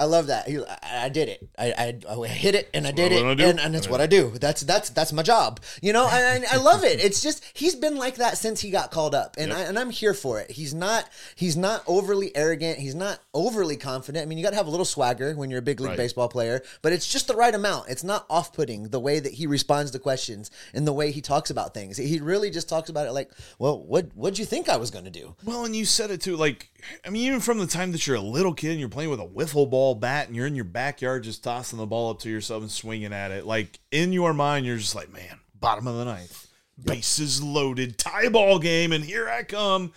I 0.00 0.04
love 0.04 0.28
that. 0.28 0.46
He- 0.48 0.64
I, 0.64 1.06
I 1.06 1.08
did 1.08 1.28
it. 1.28 1.48
I, 1.58 1.98
I, 2.08 2.12
I 2.22 2.26
hit 2.28 2.54
it 2.54 2.68
and 2.72 2.86
I 2.86 2.92
did 2.92 3.10
it, 3.12 3.24
and, 3.40 3.58
and 3.60 3.74
that's 3.74 3.88
what 3.88 4.00
I 4.00 4.06
do. 4.06 4.30
That's 4.38 4.60
that's 4.62 4.90
that's 4.90 5.12
my 5.12 5.22
job. 5.22 5.60
You 5.82 5.92
know, 5.92 6.08
and 6.10 6.44
I, 6.44 6.54
I 6.54 6.56
love 6.58 6.84
it. 6.84 7.00
It's 7.04 7.20
just 7.20 7.42
he's 7.54 7.74
been 7.74 7.96
like 7.96 8.16
that 8.16 8.38
since 8.38 8.60
he 8.60 8.70
got 8.70 8.90
called 8.90 9.14
up, 9.14 9.34
and 9.38 9.52
I, 9.52 9.60
and 9.62 9.78
I'm 9.78 9.90
here 9.90 10.14
for 10.14 10.38
it. 10.40 10.50
He's 10.52 10.72
not 10.72 11.08
he's 11.34 11.56
not 11.56 11.82
overly 11.86 12.34
arrogant. 12.36 12.78
He's 12.78 12.94
not 12.94 13.18
overly 13.34 13.76
confident. 13.76 14.22
I 14.22 14.26
mean, 14.26 14.38
you 14.38 14.44
got 14.44 14.50
to 14.50 14.56
have 14.56 14.66
a 14.66 14.70
little 14.70 14.84
swagger 14.86 15.34
when 15.34 15.50
you're 15.50 15.58
a 15.58 15.62
big 15.62 15.80
league 15.80 15.88
Right. 15.90 15.96
baseball 15.96 16.28
player, 16.28 16.62
but 16.82 16.92
it's 16.92 17.06
just 17.10 17.26
the 17.26 17.34
right 17.34 17.54
amount. 17.54 17.88
It's 17.88 18.04
not 18.04 18.26
off 18.30 18.52
putting 18.52 18.90
the 18.90 19.00
way 19.00 19.18
that 19.20 19.32
he 19.34 19.46
responds 19.46 19.90
to 19.92 19.98
questions 19.98 20.50
and 20.74 20.86
the 20.86 20.92
way 20.92 21.10
he 21.10 21.20
talks 21.20 21.50
about 21.50 21.74
things. 21.74 21.96
He 21.96 22.20
really 22.20 22.50
just 22.50 22.68
talks 22.68 22.88
about 22.90 23.06
it 23.06 23.12
like, 23.12 23.30
well, 23.58 23.82
what 23.82 24.14
what'd 24.14 24.38
you 24.38 24.44
think 24.44 24.68
I 24.68 24.76
was 24.76 24.90
going 24.90 25.06
to 25.06 25.10
do? 25.10 25.34
Well, 25.44 25.64
and 25.64 25.74
you 25.74 25.84
said 25.84 26.10
it 26.10 26.20
too. 26.20 26.36
Like, 26.36 26.70
I 27.04 27.10
mean, 27.10 27.26
even 27.26 27.40
from 27.40 27.58
the 27.58 27.66
time 27.66 27.92
that 27.92 28.06
you're 28.06 28.16
a 28.16 28.20
little 28.20 28.54
kid 28.54 28.70
and 28.70 28.80
you're 28.80 28.88
playing 28.88 29.10
with 29.10 29.20
a 29.20 29.26
wiffle 29.26 29.68
ball 29.68 29.94
bat 29.94 30.26
and 30.26 30.36
you're 30.36 30.46
in 30.46 30.54
your 30.54 30.64
backyard 30.64 31.24
just 31.24 31.44
tossing 31.44 31.78
the 31.78 31.86
ball 31.86 32.10
up 32.10 32.20
to 32.20 32.30
yourself 32.30 32.62
and 32.62 32.70
swinging 32.70 33.12
at 33.12 33.30
it, 33.30 33.46
like 33.46 33.78
in 33.90 34.12
your 34.12 34.32
mind, 34.34 34.66
you're 34.66 34.76
just 34.76 34.94
like, 34.94 35.12
man, 35.12 35.40
bottom 35.54 35.86
of 35.86 35.96
the 35.96 36.04
ninth, 36.04 36.48
bases 36.82 37.42
loaded, 37.42 37.98
tie 37.98 38.28
ball 38.28 38.58
game, 38.58 38.92
and 38.92 39.04
here 39.04 39.28
I 39.28 39.42
come. 39.42 39.92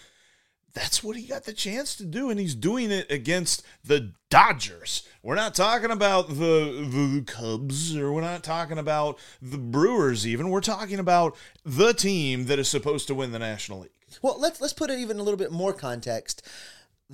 That's 0.74 1.03
what 1.03 1.17
he 1.17 1.27
got 1.27 1.43
the 1.43 1.53
chance 1.53 1.95
to 1.98 2.05
do, 2.05 2.29
and 2.29 2.39
he's 2.39 2.55
doing 2.55 2.91
it 2.91 3.12
against 3.12 3.63
the 3.83 4.13
Dodgers. 4.29 5.05
We're 5.21 5.36
not 5.36 5.53
talking 5.53 5.91
about 5.91 6.29
the 6.29 6.88
the 6.89 7.24
Cubs, 7.27 7.95
or 7.98 8.13
we're 8.13 8.21
not 8.21 8.43
talking 8.43 8.77
about 8.77 9.19
the 9.41 9.57
Brewers. 9.57 10.25
Even 10.25 10.50
we're 10.50 10.62
talking 10.62 11.00
about 11.00 11.36
the 11.65 11.93
team 11.93 12.45
that 12.45 12.57
is 12.57 12.69
supposed 12.69 13.07
to 13.07 13.15
win 13.15 13.33
the 13.33 13.39
National 13.39 13.81
League. 13.81 13.91
Well, 14.21 14.39
let's 14.39 14.62
let's 14.62 14.74
put 14.74 14.89
it 14.89 15.00
even 15.00 15.19
a 15.19 15.24
little 15.24 15.38
bit 15.38 15.51
more 15.51 15.74
context. 15.74 16.48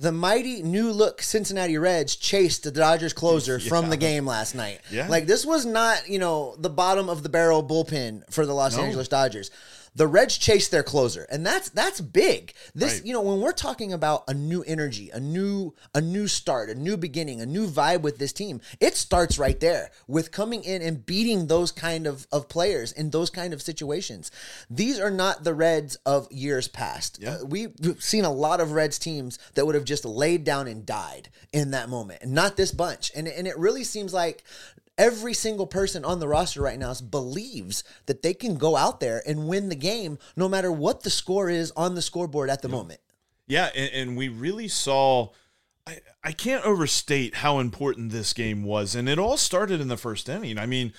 The 0.00 0.12
mighty 0.12 0.62
new 0.62 0.92
look 0.92 1.22
Cincinnati 1.22 1.76
Reds 1.76 2.14
chased 2.14 2.62
the 2.62 2.70
Dodgers 2.70 3.12
closer 3.12 3.58
from 3.72 3.90
the 3.90 3.96
game 3.96 4.24
last 4.24 4.54
night. 4.54 4.80
Yeah. 4.92 5.08
Like 5.08 5.26
this 5.26 5.44
was 5.44 5.66
not, 5.66 6.08
you 6.08 6.20
know, 6.20 6.54
the 6.56 6.70
bottom 6.70 7.08
of 7.08 7.24
the 7.24 7.28
barrel 7.28 7.64
bullpen 7.64 8.22
for 8.32 8.46
the 8.46 8.54
Los 8.54 8.76
No. 8.76 8.84
Angeles 8.84 9.08
Dodgers. 9.08 9.50
The 9.94 10.06
Reds 10.06 10.38
chased 10.38 10.70
their 10.70 10.82
closer, 10.82 11.26
and 11.30 11.44
that's 11.44 11.68
that's 11.70 12.00
big. 12.00 12.52
This, 12.74 12.94
Right. 12.94 13.06
you 13.06 13.12
know, 13.12 13.20
when 13.20 13.40
we're 13.40 13.52
talking 13.52 13.92
about 13.92 14.24
a 14.28 14.34
new 14.34 14.62
energy, 14.62 15.10
a 15.10 15.20
new 15.20 15.74
a 15.94 16.00
new 16.00 16.28
start, 16.28 16.70
a 16.70 16.74
new 16.74 16.96
beginning, 16.96 17.40
a 17.40 17.46
new 17.46 17.66
vibe 17.68 18.02
with 18.02 18.18
this 18.18 18.32
team, 18.32 18.60
it 18.80 18.96
starts 18.96 19.38
right 19.38 19.58
there 19.60 19.90
with 20.06 20.30
coming 20.32 20.62
in 20.64 20.82
and 20.82 21.04
beating 21.04 21.46
those 21.46 21.72
kind 21.72 22.06
of 22.06 22.26
of 22.32 22.48
players 22.48 22.92
in 22.92 23.10
those 23.10 23.30
kind 23.30 23.52
of 23.52 23.62
situations. 23.62 24.30
These 24.70 24.98
are 25.00 25.10
not 25.10 25.44
the 25.44 25.54
Reds 25.54 25.96
of 26.06 26.30
years 26.30 26.68
past. 26.68 27.22
Uh, 27.24 27.38
we've 27.46 27.72
seen 27.98 28.24
a 28.24 28.32
lot 28.32 28.60
of 28.60 28.72
Reds 28.72 28.98
teams 28.98 29.38
that 29.54 29.66
would 29.66 29.74
have 29.74 29.84
just 29.84 30.04
laid 30.04 30.44
down 30.44 30.66
and 30.68 30.84
died 30.86 31.28
in 31.52 31.70
that 31.72 31.88
moment, 31.88 32.22
and 32.22 32.32
not 32.32 32.56
this 32.56 32.72
bunch. 32.72 33.10
And 33.16 33.26
and 33.28 33.46
it 33.46 33.58
really 33.58 33.84
seems 33.84 34.12
like 34.12 34.44
every 34.98 35.32
single 35.32 35.66
person 35.66 36.04
on 36.04 36.18
the 36.20 36.28
roster 36.28 36.60
right 36.60 36.78
now 36.78 36.92
believes 37.08 37.84
that 38.06 38.22
they 38.22 38.34
can 38.34 38.56
go 38.56 38.76
out 38.76 39.00
there 39.00 39.22
and 39.26 39.48
win 39.48 39.68
the 39.68 39.76
game 39.76 40.18
no 40.36 40.48
matter 40.48 40.70
what 40.70 41.04
the 41.04 41.10
score 41.10 41.48
is 41.48 41.70
on 41.76 41.94
the 41.94 42.02
scoreboard 42.02 42.50
at 42.50 42.60
the 42.60 42.68
moment. 42.68 43.00
Yeah, 43.46 43.70
and, 43.74 43.90
and 43.94 44.16
we 44.16 44.28
really 44.28 44.68
saw. 44.68 45.30
I, 45.86 46.00
I 46.22 46.32
can't 46.32 46.66
overstate 46.66 47.36
how 47.36 47.60
important 47.60 48.12
this 48.12 48.34
game 48.34 48.62
was, 48.64 48.94
and 48.94 49.08
it 49.08 49.18
all 49.18 49.38
started 49.38 49.80
in 49.80 49.88
the 49.88 49.96
first 49.96 50.28
inning. 50.28 50.58
I 50.58 50.66
mean, 50.66 50.92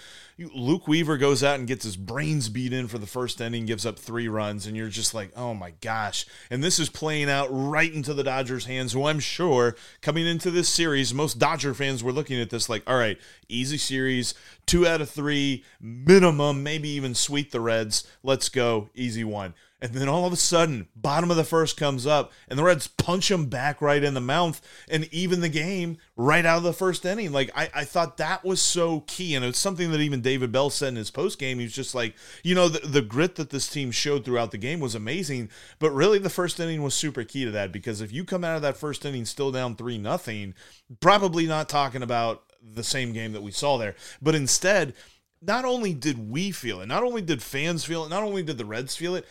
Luke 0.54 0.88
Weaver 0.88 1.18
goes 1.18 1.44
out 1.44 1.60
and 1.60 1.68
gets 1.68 1.84
his 1.84 1.98
brains 1.98 2.50
beat 2.50 2.72
in 2.72 2.88
for 2.88 2.98
the 2.98 3.08
first 3.08 3.42
inning, 3.42 3.66
gives 3.66 3.86
up 3.86 4.00
three 4.00 4.28
runs, 4.28 4.66
and 4.66 4.76
you're 4.78 4.88
just 4.88 5.14
like, 5.14 5.32
oh 5.36 5.54
my 5.54 5.72
gosh! 5.82 6.26
And 6.50 6.64
this 6.64 6.80
is 6.80 6.90
playing 6.90 7.30
out 7.30 7.50
right 7.52 7.94
into 7.94 8.14
the 8.14 8.24
Dodgers' 8.24 8.66
hands, 8.66 8.94
who 8.94 9.06
I'm 9.06 9.20
sure 9.20 9.76
coming 10.02 10.26
into 10.26 10.50
this 10.50 10.70
series, 10.70 11.14
most 11.14 11.40
Dodger 11.40 11.74
fans 11.74 12.04
were 12.04 12.14
looking 12.14 12.40
at 12.40 12.50
this 12.50 12.70
like, 12.70 12.84
all 12.88 12.98
right, 12.98 13.20
easy 13.50 13.78
series, 13.78 14.34
two 14.66 14.88
out 14.88 15.02
of 15.02 15.10
three 15.10 15.64
minimum, 15.82 16.64
maybe 16.64 16.90
even 16.90 17.16
sweep 17.16 17.52
the 17.52 17.60
Reds. 17.60 18.08
Let's 18.24 18.50
go, 18.50 18.90
easy 18.96 19.24
one. 19.24 19.54
And 19.82 19.94
then 19.94 20.10
all 20.10 20.26
of 20.26 20.34
a 20.34 20.38
sudden, 20.38 20.88
bottom 20.94 21.32
of 21.32 21.38
the 21.38 21.46
first 21.46 21.78
comes 21.78 22.06
up, 22.06 22.34
and 22.50 22.60
the 22.60 22.64
Reds 22.64 22.88
punch 22.88 23.32
him 23.32 23.46
back 23.46 23.82
right 23.82 24.04
in 24.04 24.14
the 24.14 24.20
mouth 24.20 24.62
and 24.90 25.08
even 25.14 25.40
the 25.40 25.50
game 25.50 25.98
right 26.18 26.46
out 26.46 26.58
of 26.58 26.64
the 26.64 26.74
first 26.74 27.06
inning. 27.06 27.32
Like, 27.32 27.50
I, 27.56 27.70
I 27.74 27.84
thought 27.86 28.18
that 28.18 28.44
was 28.44 28.62
so 28.62 29.02
key. 29.08 29.36
And 29.36 29.46
it's 29.46 29.58
something 29.58 29.92
that 29.92 30.02
even 30.02 30.22
David 30.22 30.52
Bell 30.52 30.70
said 30.70 30.90
in 30.90 30.96
his 30.98 31.12
post 31.12 31.40
game. 31.40 31.60
He 31.60 31.66
was 31.66 31.74
just 31.74 31.96
like, 31.96 32.16
you 32.44 32.56
know, 32.56 32.68
the, 32.68 32.86
the 32.86 33.02
grit 33.02 33.36
that 33.36 33.52
this 33.52 33.70
team 33.70 33.92
showed 33.92 34.26
throughout 34.26 34.52
the 34.52 34.58
game 34.58 34.82
was 34.82 34.96
amazing. 34.96 35.50
But 35.80 35.92
really, 35.92 36.20
the 36.20 36.30
first 36.30 36.60
inning 36.60 36.84
was 36.84 36.94
super 36.94 37.24
key 37.24 37.46
to 37.46 37.52
that 37.52 37.72
because 37.72 38.02
if 38.02 38.12
you 38.12 38.26
come 38.26 38.44
out 38.44 38.58
of 38.58 38.62
that 38.64 38.78
first 38.78 39.06
inning 39.06 39.26
still 39.26 39.52
down 39.52 39.76
3 39.78 39.98
nothing, 39.98 40.54
probably 41.00 41.48
not 41.48 41.70
talking 41.70 42.04
about 42.04 42.44
the 42.62 42.84
same 42.84 43.14
game 43.14 43.32
that 43.32 43.44
we 43.44 43.52
saw 43.52 43.78
there. 43.78 43.96
But 44.22 44.36
instead, 44.36 44.94
not 45.42 45.66
only 45.66 45.94
did 45.94 46.30
we 46.30 46.52
feel 46.52 46.82
it, 46.82 46.88
not 46.88 47.04
only 47.04 47.22
did 47.22 47.42
fans 47.42 47.86
feel 47.86 48.04
it, 48.04 48.10
not 48.10 48.24
only 48.24 48.44
did 48.44 48.58
the 48.58 48.66
Reds 48.66 48.96
feel 48.96 49.16
it, 49.16 49.26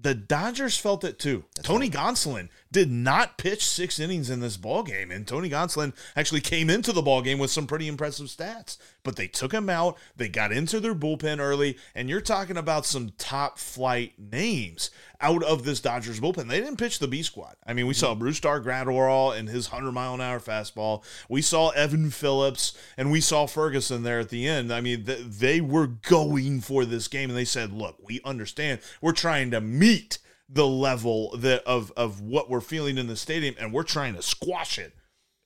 the 0.00 0.14
Dodgers 0.14 0.78
felt 0.78 1.04
it 1.04 1.18
too. 1.18 1.44
Tony 1.62 1.90
Gonsolin 1.90 2.48
did 2.70 2.90
not 2.90 3.38
pitch 3.38 3.64
six 3.64 3.98
innings 3.98 4.30
in 4.30 4.40
this 4.40 4.56
ball 4.56 4.82
game, 4.82 5.10
and 5.10 5.26
Tony 5.26 5.48
Gonsolin 5.48 5.94
actually 6.16 6.40
came 6.40 6.68
into 6.68 6.92
the 6.92 7.02
ball 7.02 7.22
game 7.22 7.38
with 7.38 7.50
some 7.50 7.66
pretty 7.66 7.88
impressive 7.88 8.26
stats. 8.26 8.76
But 9.02 9.16
they 9.16 9.26
took 9.26 9.52
him 9.52 9.70
out. 9.70 9.96
They 10.16 10.28
got 10.28 10.52
into 10.52 10.80
their 10.80 10.94
bullpen 10.94 11.38
early, 11.38 11.78
and 11.94 12.10
you're 12.10 12.20
talking 12.20 12.58
about 12.58 12.84
some 12.84 13.12
top 13.16 13.58
flight 13.58 14.12
names 14.18 14.90
out 15.20 15.42
of 15.42 15.64
this 15.64 15.80
Dodgers 15.80 16.20
bullpen. 16.20 16.48
They 16.48 16.60
didn't 16.60 16.76
pitch 16.76 16.98
the 16.98 17.08
B 17.08 17.22
squad. 17.22 17.56
I 17.66 17.72
mean, 17.72 17.86
we 17.86 17.94
saw 17.94 18.14
mm-hmm. 18.14 18.24
Brusdar 18.24 18.62
Graterol 18.62 19.36
and 19.36 19.48
his 19.48 19.68
hundred 19.68 19.92
mile 19.92 20.14
an 20.14 20.20
hour 20.20 20.40
fastball. 20.40 21.02
We 21.28 21.42
saw 21.42 21.70
Evan 21.70 22.10
Phillips, 22.10 22.76
and 22.96 23.10
we 23.10 23.20
saw 23.20 23.46
Ferguson 23.46 24.02
there 24.02 24.20
at 24.20 24.28
the 24.28 24.46
end. 24.46 24.72
I 24.72 24.80
mean, 24.80 25.04
th- 25.04 25.24
they 25.24 25.60
were 25.60 25.86
going 25.86 26.60
for 26.60 26.84
this 26.84 27.08
game, 27.08 27.30
and 27.30 27.38
they 27.38 27.44
said, 27.44 27.72
"Look, 27.72 27.96
we 28.02 28.20
understand. 28.24 28.80
We're 29.00 29.12
trying 29.12 29.50
to 29.52 29.60
meet." 29.60 30.18
The 30.48 30.66
level 30.66 31.36
that 31.36 31.62
of 31.64 31.92
of 31.96 32.20
what 32.20 32.48
we're 32.48 32.60
feeling 32.60 32.98
in 32.98 33.06
the 33.06 33.16
stadium 33.16 33.54
and 33.58 33.72
we're 33.72 33.82
trying 33.82 34.14
to 34.14 34.22
squash 34.22 34.78
it. 34.78 34.94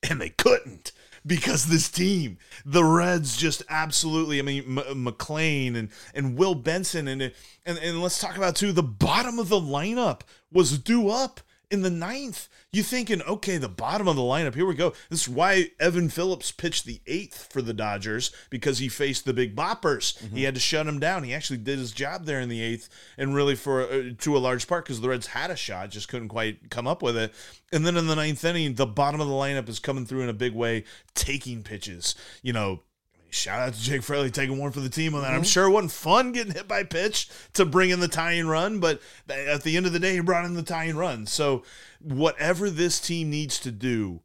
And 0.09 0.21
they 0.21 0.31
couldn't 0.31 0.93
because 1.27 1.67
this 1.67 1.89
team 1.89 2.39
the 2.65 2.85
reds 2.85 3.37
just 3.37 3.63
absolutely 3.69 4.39
i 4.39 4.43
mean 4.43 4.79
M- 4.79 5.05
McLain 5.05 5.77
and 5.77 5.91
and 6.15 6.37
will 6.37 6.55
benson 6.55 7.07
and 7.09 7.23
and 7.23 7.33
and 7.79 8.03
let's 8.03 8.21
talk 8.21 8.37
about 8.37 8.57
too 8.57 8.73
the 8.73 8.83
bottom 8.83 9.39
of 9.39 9.49
the 9.49 9.61
lineup 9.61 10.23
was 10.51 10.79
due 10.79 11.09
up 11.09 11.41
in 11.73 11.83
the 11.83 11.91
ninth 11.91 12.49
you 12.71 12.83
thinking 12.83 13.23
okay 13.23 13.57
the 13.57 13.69
bottom 13.69 14.07
of 14.07 14.15
the 14.15 14.23
lineup 14.23 14.55
here 14.55 14.67
we 14.67 14.75
go. 14.75 14.93
This 15.09 15.23
is 15.23 15.29
why 15.29 15.71
evan 15.81 16.11
phillips 16.11 16.53
pitched 16.53 16.85
the 16.85 17.01
eighth 17.07 17.51
for 17.51 17.63
the 17.63 17.73
dodgers 17.73 18.31
because 18.51 18.79
he 18.79 18.89
faced 18.89 19.25
the 19.25 19.33
big 19.33 19.57
boppers. 19.57 20.19
He 20.33 20.45
had 20.45 20.55
to 20.55 20.61
shut 20.61 20.87
him 20.87 21.01
down. 21.01 21.25
He 21.25 21.35
actually 21.35 21.59
did 21.59 21.79
his 21.79 21.93
job 21.93 22.27
there 22.27 22.41
in 22.41 22.49
the 22.49 22.63
eighth 22.63 22.89
and 23.17 23.35
really 23.35 23.55
for 23.55 23.83
uh, 23.83 24.03
to 24.19 24.37
a 24.37 24.39
large 24.39 24.69
part 24.69 24.85
because 24.85 25.01
the 25.01 25.09
reds 25.09 25.29
had 25.29 25.51
a 25.51 25.57
shot 25.57 25.91
just 25.91 26.09
couldn't 26.09 26.29
quite 26.29 26.71
come 26.71 26.87
up 26.87 27.03
with 27.03 27.17
it. 27.17 27.33
And 27.73 27.87
then 27.87 27.97
in 27.97 28.07
the 28.07 28.17
ninth 28.17 28.45
inning 28.45 28.75
the 28.75 28.87
bottom 28.87 29.21
of 29.21 29.29
the 29.29 29.35
lineup 29.35 29.69
is 29.69 29.79
coming 29.79 30.05
through 30.05 30.23
in 30.23 30.29
a 30.29 30.35
big 30.35 30.55
way 30.55 30.85
taking 31.15 31.63
pitches. 31.63 32.15
You 32.43 32.53
know 32.53 32.81
Shout 33.33 33.61
out 33.61 33.75
to 33.75 33.81
Jake 33.81 34.03
Fraley 34.03 34.31
taking 34.31 34.59
one 34.59 34.73
for 34.73 34.81
the 34.81 34.91
team 34.91 35.15
on 35.15 35.23
that. 35.23 35.31
I'm 35.31 35.37
mm-hmm. 35.37 35.45
sure 35.45 35.67
it 35.67 35.71
wasn't 35.71 35.93
fun 35.93 36.33
getting 36.33 36.53
hit 36.53 36.69
by 36.69 36.85
pitch 36.85 37.29
to 37.55 37.65
bring 37.65 37.91
in 37.91 38.01
the 38.01 38.09
tying 38.09 38.47
run, 38.47 38.79
but 38.79 39.01
at 39.29 39.63
the 39.63 39.77
end 39.77 39.87
of 39.87 39.93
the 39.93 39.99
day, 39.99 40.15
he 40.15 40.21
brought 40.21 40.45
in 40.45 40.55
the 40.55 40.63
tying 40.63 40.97
run. 40.97 41.27
So, 41.27 41.63
whatever 42.01 42.69
this 42.69 43.01
team 43.01 43.31
needs 43.31 43.59
to 43.61 43.71
do 43.71 44.21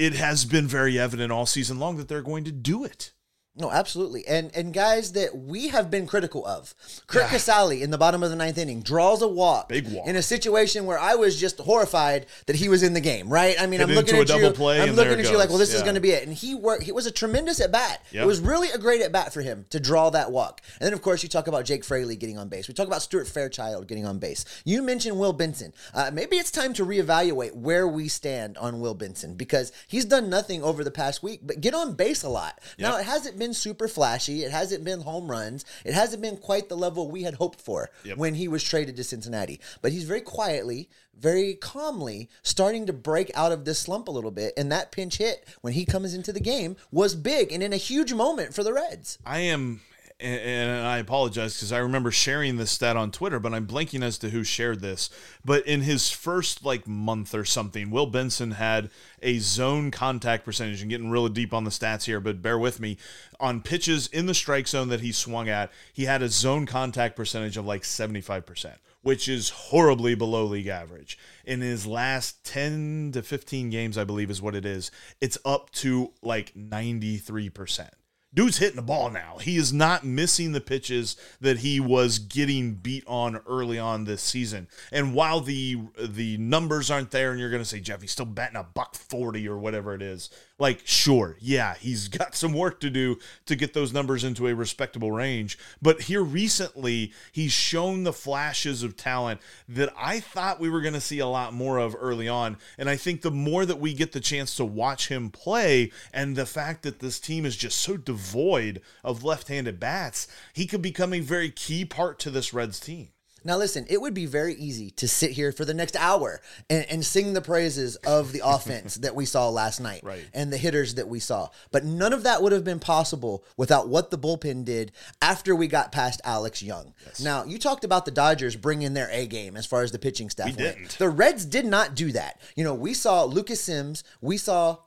it 0.00 0.14
has 0.14 0.46
been 0.46 0.66
very 0.66 0.98
evident 0.98 1.30
all 1.30 1.44
season 1.44 1.78
long 1.78 1.98
that 1.98 2.08
they're 2.08 2.22
going 2.22 2.44
to 2.44 2.52
do 2.52 2.84
it. 2.84 3.12
No, 3.56 3.70
absolutely. 3.70 4.26
And 4.28 4.54
and 4.54 4.72
guys 4.72 5.12
that 5.12 5.36
we 5.36 5.68
have 5.68 5.90
been 5.90 6.06
critical 6.06 6.46
of. 6.46 6.72
Curt 7.08 7.24
Casali 7.24 7.80
in 7.80 7.90
the 7.90 7.98
bottom 7.98 8.22
of 8.22 8.30
the 8.30 8.36
ninth 8.36 8.56
inning 8.58 8.80
draws 8.80 9.22
a 9.22 9.28
walk. 9.28 9.68
Big 9.68 9.88
walk. 9.88 10.06
In 10.06 10.14
a 10.14 10.22
situation 10.22 10.86
where 10.86 10.98
I 10.98 11.16
was 11.16 11.38
just 11.38 11.58
horrified 11.58 12.26
that 12.46 12.56
he 12.56 12.68
was 12.68 12.84
in 12.84 12.94
the 12.94 13.00
game, 13.00 13.28
right? 13.28 13.56
I 13.60 13.66
mean, 13.66 13.80
Hit 13.80 13.88
I'm 13.88 13.94
looking 13.96 14.16
at 14.16 14.30
a 14.30 14.38
you. 14.38 14.50
play, 14.52 14.80
I'm 14.80 14.92
looking 14.94 15.14
at 15.14 15.18
it 15.18 15.30
you 15.30 15.36
like, 15.36 15.48
well, 15.48 15.58
this 15.58 15.74
is 15.74 15.82
going 15.82 15.96
to 15.96 16.00
be 16.00 16.12
it. 16.12 16.26
And 16.26 16.32
he 16.32 16.54
worked. 16.54 16.86
It 16.86 16.94
was 16.94 17.06
a 17.06 17.10
tremendous 17.10 17.60
at 17.60 17.72
bat. 17.72 18.04
Yep. 18.12 18.22
It 18.22 18.26
was 18.26 18.40
really 18.40 18.70
a 18.70 18.78
great 18.78 19.02
at 19.02 19.10
bat 19.10 19.32
for 19.32 19.42
him 19.42 19.66
to 19.70 19.80
draw 19.80 20.10
that 20.10 20.30
walk. 20.30 20.60
And 20.78 20.86
then, 20.86 20.92
of 20.92 21.02
course, 21.02 21.24
you 21.24 21.28
talk 21.28 21.48
about 21.48 21.64
Jake 21.64 21.84
Fraley 21.84 22.14
getting 22.14 22.38
on 22.38 22.48
base. 22.48 22.68
We 22.68 22.74
talk 22.74 22.86
about 22.86 23.02
Stuart 23.02 23.26
Fairchild 23.26 23.88
getting 23.88 24.06
on 24.06 24.20
base. 24.20 24.44
You 24.64 24.80
mentioned 24.80 25.18
Will 25.18 25.32
Benson. 25.32 25.72
Uh, 25.92 26.10
maybe 26.12 26.36
it's 26.36 26.52
time 26.52 26.72
to 26.74 26.86
reevaluate 26.86 27.54
where 27.54 27.88
we 27.88 28.06
stand 28.06 28.56
on 28.58 28.80
Will 28.80 28.94
Benson 28.94 29.34
because 29.34 29.72
he's 29.88 30.04
done 30.04 30.30
nothing 30.30 30.62
over 30.62 30.84
the 30.84 30.90
past 30.92 31.22
week, 31.22 31.40
but 31.42 31.60
get 31.60 31.74
on 31.74 31.94
base 31.94 32.22
a 32.22 32.28
lot. 32.28 32.60
Now, 32.78 32.96
it 32.96 33.04
hasn't 33.04 33.39
been 33.40 33.52
super 33.54 33.88
flashy. 33.88 34.44
It 34.44 34.52
hasn't 34.52 34.84
been 34.84 35.00
home 35.00 35.28
runs. 35.28 35.64
It 35.84 35.94
hasn't 35.94 36.22
been 36.22 36.36
quite 36.36 36.68
the 36.68 36.76
level 36.76 37.10
we 37.10 37.24
had 37.24 37.34
hoped 37.34 37.60
for 37.60 37.90
Yep. 38.04 38.16
when 38.18 38.34
he 38.36 38.46
was 38.46 38.62
traded 38.62 38.94
to 38.96 39.02
Cincinnati. 39.04 39.60
But 39.82 39.90
he's 39.90 40.04
very 40.04 40.20
quietly, 40.20 40.88
very 41.18 41.54
calmly 41.54 42.28
starting 42.42 42.86
to 42.86 42.92
break 42.92 43.30
out 43.34 43.50
of 43.50 43.64
this 43.64 43.80
slump 43.80 44.06
a 44.06 44.12
little 44.12 44.30
bit. 44.30 44.54
And 44.56 44.70
that 44.70 44.92
pinch 44.92 45.16
hit 45.18 45.44
when 45.62 45.72
he 45.72 45.84
comes 45.84 46.14
into 46.14 46.32
the 46.32 46.38
game 46.40 46.76
was 46.92 47.16
big 47.16 47.50
and 47.50 47.62
in 47.62 47.72
a 47.72 47.76
huge 47.76 48.12
moment 48.12 48.54
for 48.54 48.62
the 48.62 48.72
Reds. 48.72 49.18
I 49.26 49.40
am, 49.40 49.80
and- 50.20 50.40
and 50.40 50.86
I 50.86 50.98
apologize 50.98 51.54
because 51.54 51.72
I 51.72 51.78
remember 51.78 52.10
sharing 52.10 52.56
this 52.56 52.70
stat 52.70 52.96
on 52.96 53.10
Twitter, 53.10 53.40
but 53.40 53.54
I'm 53.54 53.66
blanking 53.66 54.02
as 54.02 54.18
to 54.18 54.30
who 54.30 54.44
shared 54.44 54.80
this. 54.80 55.10
But 55.44 55.66
in 55.66 55.82
his 55.82 56.10
first 56.10 56.64
like 56.64 56.86
month 56.86 57.34
or 57.34 57.44
something, 57.44 57.90
Will 57.90 58.06
Benson 58.06 58.52
had 58.52 58.90
a 59.22 59.38
zone 59.38 59.90
contact 59.90 60.44
percentage, 60.44 60.80
and 60.80 60.90
getting 60.90 61.10
really 61.10 61.30
deep 61.30 61.52
on 61.54 61.64
the 61.64 61.70
stats 61.70 62.04
here, 62.04 62.20
but 62.20 62.42
bear 62.42 62.58
with 62.58 62.80
me. 62.80 62.98
On 63.38 63.60
pitches 63.60 64.06
in 64.08 64.26
the 64.26 64.34
strike 64.34 64.68
zone 64.68 64.88
that 64.88 65.00
he 65.00 65.12
swung 65.12 65.48
at, 65.48 65.72
he 65.92 66.04
had 66.04 66.22
a 66.22 66.28
zone 66.28 66.66
contact 66.66 67.16
percentage 67.16 67.56
of 67.56 67.64
like 67.66 67.82
75%. 67.82 68.76
Which 69.02 69.30
is 69.30 69.48
horribly 69.48 70.14
below 70.14 70.44
league 70.44 70.66
average. 70.66 71.16
In 71.46 71.62
his 71.62 71.86
last 71.86 72.44
10 72.44 73.12
to 73.14 73.22
15 73.22 73.70
games, 73.70 73.96
I 73.96 74.04
believe 74.04 74.28
is 74.28 74.42
what 74.42 74.54
it 74.54 74.66
is, 74.66 74.90
it's 75.22 75.38
up 75.42 75.70
to 75.76 76.12
like 76.20 76.52
93%. 76.54 77.88
Dude's 78.32 78.58
hitting 78.58 78.76
the 78.76 78.82
ball 78.82 79.10
now. 79.10 79.38
He 79.38 79.56
is 79.56 79.72
not 79.72 80.04
missing 80.04 80.52
the 80.52 80.60
pitches 80.60 81.16
that 81.40 81.58
he 81.58 81.80
was 81.80 82.20
getting 82.20 82.74
beat 82.74 83.02
on 83.06 83.40
early 83.46 83.78
on 83.78 84.04
this 84.04 84.22
season. 84.22 84.68
And 84.92 85.14
while 85.14 85.40
the 85.40 85.78
the 85.98 86.36
numbers 86.38 86.90
aren't 86.90 87.10
there, 87.10 87.32
and 87.32 87.40
you're 87.40 87.50
going 87.50 87.62
to 87.62 87.68
say 87.68 87.80
Jeff, 87.80 88.02
he's 88.02 88.12
still 88.12 88.26
batting 88.26 88.56
a 88.56 88.62
buck 88.62 88.94
forty 88.94 89.48
or 89.48 89.58
whatever 89.58 89.94
it 89.94 90.02
is. 90.02 90.30
Like, 90.60 90.82
sure, 90.84 91.36
yeah, 91.40 91.74
he's 91.74 92.06
got 92.20 92.36
some 92.36 92.52
work 92.52 92.78
to 92.80 92.90
do 92.90 93.18
to 93.46 93.56
get 93.56 93.72
those 93.72 93.92
numbers 93.92 94.22
into 94.22 94.46
a 94.46 94.54
respectable 94.54 95.10
range. 95.10 95.58
But 95.82 96.02
here 96.02 96.22
recently, 96.22 97.12
he's 97.32 97.52
shown 97.52 98.04
the 98.04 98.12
flashes 98.12 98.82
of 98.82 98.96
talent 98.96 99.40
that 99.68 99.92
I 99.96 100.20
thought 100.20 100.60
we 100.60 100.70
were 100.70 100.82
going 100.82 100.94
to 100.94 101.00
see 101.00 101.18
a 101.18 101.26
lot 101.26 101.54
more 101.54 101.78
of 101.78 101.96
early 101.98 102.28
on. 102.28 102.58
And 102.78 102.88
I 102.88 102.96
think 102.96 103.22
the 103.22 103.30
more 103.30 103.64
that 103.64 103.80
we 103.80 103.94
get 103.94 104.12
the 104.12 104.20
chance 104.20 104.54
to 104.56 104.64
watch 104.64 105.08
him 105.08 105.30
play, 105.30 105.90
and 106.12 106.36
the 106.36 106.46
fact 106.46 106.82
that 106.82 107.00
this 107.00 107.18
team 107.18 107.46
is 107.46 107.56
just 107.56 107.80
so 107.80 107.96
devoid 107.96 108.82
of 109.02 109.24
left 109.24 109.48
handed 109.48 109.80
bats, 109.80 110.28
he 110.52 110.66
could 110.66 110.82
become 110.82 111.14
a 111.14 111.20
very 111.20 111.50
key 111.50 111.86
part 111.86 112.18
to 112.20 112.30
this 112.30 112.52
Reds 112.52 112.78
team. 112.78 113.08
Now, 113.44 113.56
listen, 113.56 113.86
it 113.88 114.00
would 114.00 114.14
be 114.14 114.26
very 114.26 114.54
easy 114.54 114.90
to 114.92 115.08
sit 115.08 115.30
here 115.32 115.52
for 115.52 115.64
the 115.64 115.74
next 115.74 115.96
hour 115.96 116.40
and, 116.68 116.84
and 116.90 117.04
sing 117.04 117.32
the 117.32 117.40
praises 117.40 117.96
of 117.96 118.32
the 118.32 118.42
offense 118.44 118.96
that 118.96 119.14
we 119.14 119.24
saw 119.24 119.48
last 119.48 119.80
night 119.80 120.02
Right. 120.04 120.24
and 120.34 120.52
the 120.52 120.56
hitters 120.56 120.94
that 120.96 121.08
we 121.08 121.20
saw. 121.20 121.48
But 121.72 121.84
none 121.84 122.12
of 122.12 122.22
that 122.24 122.42
would 122.42 122.52
have 122.52 122.64
been 122.64 122.80
possible 122.80 123.44
without 123.56 123.88
what 123.88 124.10
the 124.10 124.18
bullpen 124.18 124.64
did 124.64 124.92
after 125.22 125.54
we 125.56 125.66
got 125.68 125.92
past 125.92 126.20
Alex 126.24 126.62
Young. 126.62 126.94
Now, 127.22 127.44
you 127.44 127.58
talked 127.58 127.84
about 127.84 128.04
the 128.04 128.10
Dodgers 128.10 128.56
bringing 128.56 128.94
their 128.94 129.08
A 129.10 129.26
game 129.26 129.56
as 129.56 129.66
far 129.66 129.82
as 129.82 129.92
the 129.92 129.98
pitching 129.98 130.30
staff 130.30 130.56
We 130.56 130.62
went. 130.64 130.76
didn't. 130.76 130.98
The 130.98 131.08
Reds 131.08 131.44
did 131.44 131.64
not 131.66 131.94
do 131.94 132.12
that. 132.12 132.40
You 132.56 132.64
know, 132.64 132.74
we 132.74 132.94
saw 132.94 133.24
Lucas 133.24 133.60
Sims, 133.60 134.04
we 134.20 134.36
saw 134.36 134.78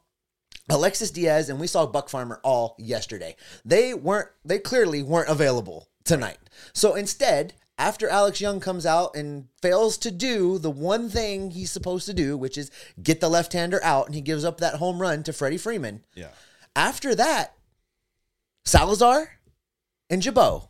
Alexis 0.69 1.11
Diaz 1.11 1.49
and 1.49 1.59
we 1.59 1.67
saw 1.67 1.85
Buck 1.85 2.07
Farmer 2.09 2.39
all 2.43 2.75
yesterday. 2.79 3.35
They 3.65 3.93
weren't 3.93 4.29
they 4.45 4.59
clearly 4.59 5.03
weren't 5.03 5.27
available 5.29 5.89
tonight. 6.05 6.37
So 6.73 6.95
instead, 6.95 7.53
after 7.77 8.07
Alex 8.07 8.39
Young 8.39 8.59
comes 8.59 8.85
out 8.85 9.15
and 9.15 9.47
fails 9.61 9.97
to 9.99 10.11
do 10.11 10.57
the 10.57 10.71
one 10.71 11.09
thing 11.09 11.51
he's 11.51 11.71
supposed 11.71 12.05
to 12.05 12.13
do, 12.13 12.37
which 12.37 12.57
is 12.57 12.71
get 13.01 13.19
the 13.19 13.29
left-hander 13.29 13.83
out 13.83 14.05
and 14.05 14.15
he 14.15 14.21
gives 14.21 14.45
up 14.45 14.59
that 14.59 14.75
home 14.75 15.01
run 15.01 15.23
to 15.23 15.33
Freddie 15.33 15.57
Freeman. 15.57 16.03
Yeah. 16.15 16.29
After 16.75 17.15
that, 17.15 17.55
Salazar 18.65 19.39
and 20.09 20.21
Gibaut. 20.21 20.69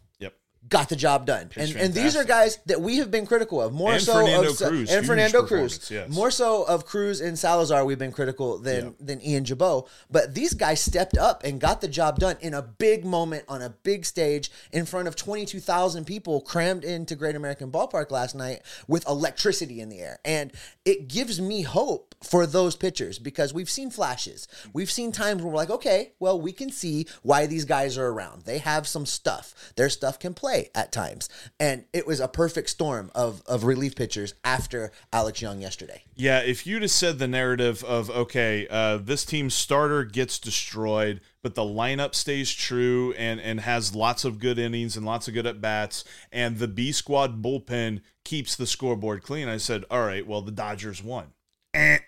Got 0.73 0.89
the 0.89 0.95
job 0.95 1.27
done. 1.27 1.51
And, 1.55 1.75
and 1.75 1.93
these 1.93 2.15
are 2.15 2.23
guys 2.23 2.57
that 2.65 2.81
we 2.81 2.97
have 2.97 3.11
been 3.11 3.27
critical 3.27 3.61
of 3.61 3.73
more 3.73 3.93
And 3.93 4.01
so 4.01 4.13
Fernando 4.13 4.49
of 4.49 4.57
Cruz, 4.57 4.91
and 4.91 5.05
Fernando 5.05 5.43
Cruz. 5.43 5.91
yes. 5.91 6.09
More 6.09 6.31
so 6.31 6.63
of 6.63 6.87
Cruz 6.87 7.21
and 7.21 7.37
Salazar 7.37 7.85
we've 7.85 7.99
been 7.99 8.11
critical 8.11 8.57
than 8.57 8.95
than 8.99 9.21
Ian 9.21 9.43
Gibaut, 9.43 9.87
but 10.09 10.33
these 10.33 10.55
guys 10.55 10.81
stepped 10.81 11.15
up 11.15 11.43
and 11.43 11.61
got 11.61 11.81
the 11.81 11.87
job 11.87 12.17
done 12.17 12.37
in 12.41 12.55
a 12.55 12.63
big 12.63 13.05
moment 13.05 13.43
on 13.47 13.61
a 13.61 13.69
big 13.69 14.03
stage 14.03 14.49
in 14.71 14.87
front 14.87 15.07
of 15.07 15.15
22,000 15.15 16.05
people 16.05 16.41
crammed 16.41 16.83
into 16.83 17.15
Great 17.15 17.35
American 17.35 17.69
Ballpark 17.71 18.09
last 18.09 18.33
night 18.33 18.63
with 18.87 19.07
electricity 19.07 19.79
in 19.79 19.89
the 19.89 19.99
air. 19.99 20.17
And 20.25 20.51
it 20.85 21.07
gives 21.07 21.39
me 21.39 21.61
hope 21.61 22.15
for 22.23 22.47
those 22.47 22.75
pitchers 22.75 23.19
because 23.19 23.53
we've 23.53 23.69
seen 23.69 23.91
flashes. 23.91 24.47
We've 24.73 24.89
seen 24.89 25.11
times 25.11 25.43
where 25.43 25.51
we're 25.51 25.57
like, 25.57 25.69
okay, 25.69 26.13
well, 26.19 26.41
we 26.41 26.51
can 26.51 26.71
see 26.71 27.05
why 27.21 27.45
these 27.45 27.65
guys 27.65 27.95
are 27.95 28.07
around. 28.07 28.45
They 28.45 28.57
have 28.57 28.87
some 28.87 29.05
stuff. 29.05 29.53
Their 29.75 29.89
stuff 29.89 30.17
can 30.17 30.33
play 30.33 30.62
at 30.75 30.91
times. 30.91 31.29
And 31.59 31.85
it 31.93 32.07
was 32.07 32.19
a 32.19 32.27
perfect 32.27 32.69
storm 32.69 33.11
of, 33.15 33.41
of 33.45 33.63
relief 33.63 33.95
pitchers 33.95 34.33
after 34.43 34.91
Alex 35.11 35.41
Young 35.41 35.61
yesterday. 35.61 36.03
Yeah, 36.15 36.39
if 36.39 36.67
you'd 36.67 36.81
have 36.81 36.91
said 36.91 37.19
the 37.19 37.27
narrative 37.27 37.83
of 37.83 38.09
okay, 38.09 38.67
uh, 38.69 38.97
this 38.97 39.25
team's 39.25 39.53
starter 39.53 40.03
gets 40.03 40.39
destroyed, 40.39 41.21
but 41.41 41.55
the 41.55 41.63
lineup 41.63 42.15
stays 42.15 42.51
true 42.51 43.13
and 43.13 43.39
and 43.39 43.61
has 43.61 43.95
lots 43.95 44.25
of 44.25 44.39
good 44.39 44.59
innings 44.59 44.95
and 44.95 45.05
lots 45.05 45.27
of 45.27 45.33
good 45.33 45.47
at 45.47 45.61
bats, 45.61 46.03
and 46.31 46.57
the 46.59 46.67
B 46.67 46.91
squad 46.91 47.41
bullpen 47.41 48.01
keeps 48.23 48.55
the 48.55 48.67
scoreboard 48.67 49.23
clean, 49.23 49.47
I 49.47 49.57
said, 49.57 49.85
all 49.89 50.05
right, 50.05 50.25
well 50.25 50.41
the 50.41 50.51
Dodgers 50.51 51.03
won. 51.03 51.33
Eh. 51.73 51.99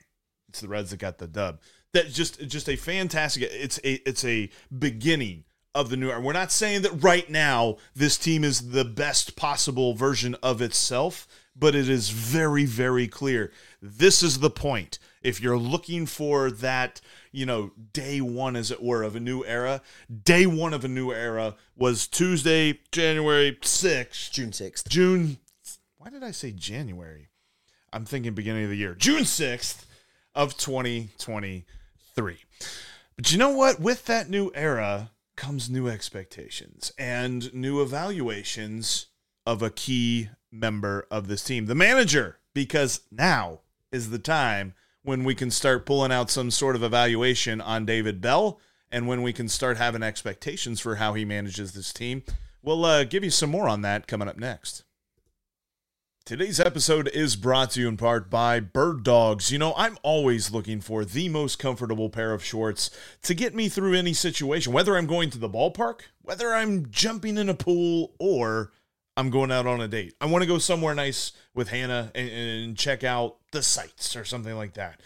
It's 0.49 0.61
the 0.61 0.67
Reds 0.67 0.91
that 0.91 0.99
got 0.99 1.17
the 1.17 1.27
dub. 1.27 1.59
That 1.93 2.09
just 2.09 2.39
just 2.47 2.69
a 2.69 2.75
fantastic. 2.75 3.43
It's 3.51 3.79
a 3.79 4.07
it's 4.07 4.23
a 4.23 4.49
beginning 4.77 5.45
of 5.75 5.89
the 5.89 5.97
new 5.97 6.09
era. 6.09 6.21
We're 6.21 6.33
not 6.33 6.51
saying 6.51 6.81
that 6.83 7.03
right 7.03 7.29
now 7.29 7.77
this 7.93 8.17
team 8.17 8.43
is 8.43 8.71
the 8.71 8.85
best 8.85 9.35
possible 9.35 9.93
version 9.93 10.35
of 10.41 10.61
itself, 10.61 11.27
but 11.55 11.75
it 11.75 11.89
is 11.89 12.09
very 12.09 12.65
very 12.65 13.07
clear. 13.07 13.51
This 13.81 14.23
is 14.23 14.39
the 14.39 14.49
point. 14.49 14.97
If 15.21 15.41
you're 15.41 15.57
looking 15.57 16.05
for 16.05 16.49
that, 16.49 17.01
you 17.31 17.45
know, 17.45 17.71
day 17.93 18.21
one, 18.21 18.55
as 18.55 18.71
it 18.71 18.81
were, 18.81 19.03
of 19.03 19.15
a 19.15 19.19
new 19.19 19.43
era, 19.43 19.81
day 20.23 20.45
one 20.45 20.73
of 20.73 20.85
a 20.85 20.87
new 20.87 21.11
era 21.11 21.55
was 21.75 22.07
Tuesday, 22.07 22.79
January 22.91 23.57
6th, 23.61 24.31
June 24.31 24.51
6th. 24.51 24.87
June. 24.87 25.37
Why 25.97 26.09
did 26.09 26.23
I 26.23 26.31
say 26.31 26.51
January? 26.51 27.29
I'm 27.91 28.05
thinking 28.05 28.33
beginning 28.33 28.65
of 28.65 28.69
the 28.69 28.77
year, 28.77 28.93
June 28.93 29.23
6th 29.23 29.85
of 30.35 30.57
2023. 30.57 32.37
But 33.15 33.31
you 33.31 33.37
know 33.37 33.49
what? 33.49 33.79
With 33.79 34.05
that 34.05 34.29
new 34.29 34.51
era 34.53 35.11
comes 35.35 35.69
new 35.69 35.87
expectations 35.87 36.91
and 36.97 37.53
new 37.53 37.81
evaluations 37.81 39.07
of 39.45 39.61
a 39.61 39.69
key 39.69 40.29
member 40.51 41.07
of 41.11 41.27
this 41.27 41.43
team, 41.43 41.65
the 41.65 41.75
manager, 41.75 42.39
because 42.53 43.01
now 43.11 43.59
is 43.91 44.09
the 44.09 44.19
time 44.19 44.73
when 45.03 45.23
we 45.23 45.35
can 45.35 45.51
start 45.51 45.85
pulling 45.85 46.11
out 46.11 46.31
some 46.31 46.49
sort 46.49 46.75
of 46.75 46.83
evaluation 46.83 47.61
on 47.61 47.85
David 47.85 48.21
Bell 48.21 48.59
and 48.91 49.07
when 49.07 49.21
we 49.21 49.33
can 49.33 49.47
start 49.47 49.77
having 49.77 50.01
expectations 50.01 50.79
for 50.79 50.95
how 50.95 51.13
he 51.13 51.25
manages 51.25 51.73
this 51.73 51.93
team. 51.93 52.23
We'll 52.63 52.83
uh, 52.85 53.03
give 53.03 53.23
you 53.23 53.29
some 53.29 53.51
more 53.51 53.69
on 53.69 53.81
that 53.81 54.07
coming 54.07 54.27
up 54.27 54.37
next. 54.37 54.83
Today's 56.25 56.59
episode 56.59 57.07
is 57.09 57.35
brought 57.35 57.69
to 57.71 57.81
you 57.81 57.87
in 57.87 57.97
part 57.97 58.31
by 58.31 58.59
Bird 58.59 59.03
Dogs. 59.03 59.51
You 59.51 59.59
know, 59.59 59.75
I'm 59.77 59.95
always 60.01 60.49
looking 60.49 60.81
for 60.81 61.05
the 61.05 61.29
most 61.29 61.59
comfortable 61.59 62.09
pair 62.09 62.33
of 62.33 62.43
shorts 62.43 62.89
to 63.21 63.35
get 63.35 63.53
me 63.53 63.69
through 63.69 63.93
any 63.93 64.13
situation, 64.13 64.73
whether 64.73 64.97
I'm 64.97 65.05
going 65.05 65.29
to 65.29 65.37
the 65.37 65.47
ballpark, 65.47 65.99
whether 66.23 66.51
I'm 66.51 66.89
jumping 66.89 67.37
in 67.37 67.47
a 67.47 67.53
pool, 67.53 68.15
or 68.17 68.71
I'm 69.15 69.29
going 69.29 69.51
out 69.51 69.67
on 69.67 69.81
a 69.81 69.87
date. 69.87 70.15
I 70.19 70.25
want 70.25 70.41
to 70.41 70.47
go 70.47 70.57
somewhere 70.57 70.95
nice 70.95 71.31
with 71.53 71.69
Hannah 71.69 72.11
and, 72.15 72.29
and 72.29 72.75
check 72.75 73.03
out 73.03 73.37
the 73.51 73.61
sights 73.61 74.15
or 74.15 74.25
something 74.25 74.55
like 74.55 74.73
that. 74.73 75.01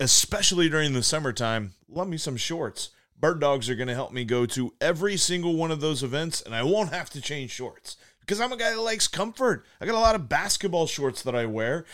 Especially 0.00 0.68
during 0.68 0.92
the 0.92 1.04
summertime, 1.04 1.74
love 1.88 2.08
me 2.08 2.16
some 2.16 2.36
shorts. 2.36 2.90
Bird 3.16 3.40
Dogs 3.40 3.70
are 3.70 3.76
going 3.76 3.86
to 3.86 3.94
help 3.94 4.12
me 4.12 4.24
go 4.24 4.44
to 4.46 4.74
every 4.80 5.16
single 5.18 5.54
one 5.54 5.70
of 5.70 5.80
those 5.80 6.02
events, 6.02 6.42
and 6.42 6.52
I 6.52 6.64
won't 6.64 6.92
have 6.92 7.10
to 7.10 7.20
change 7.20 7.52
shorts 7.52 7.96
because 8.24 8.40
I'm 8.40 8.52
a 8.52 8.56
guy 8.56 8.70
that 8.70 8.80
likes 8.80 9.06
comfort. 9.06 9.66
I 9.80 9.86
got 9.86 9.94
a 9.94 9.98
lot 9.98 10.14
of 10.14 10.28
basketball 10.28 10.86
shorts 10.86 11.22
that 11.22 11.34
I 11.34 11.46
wear. 11.46 11.84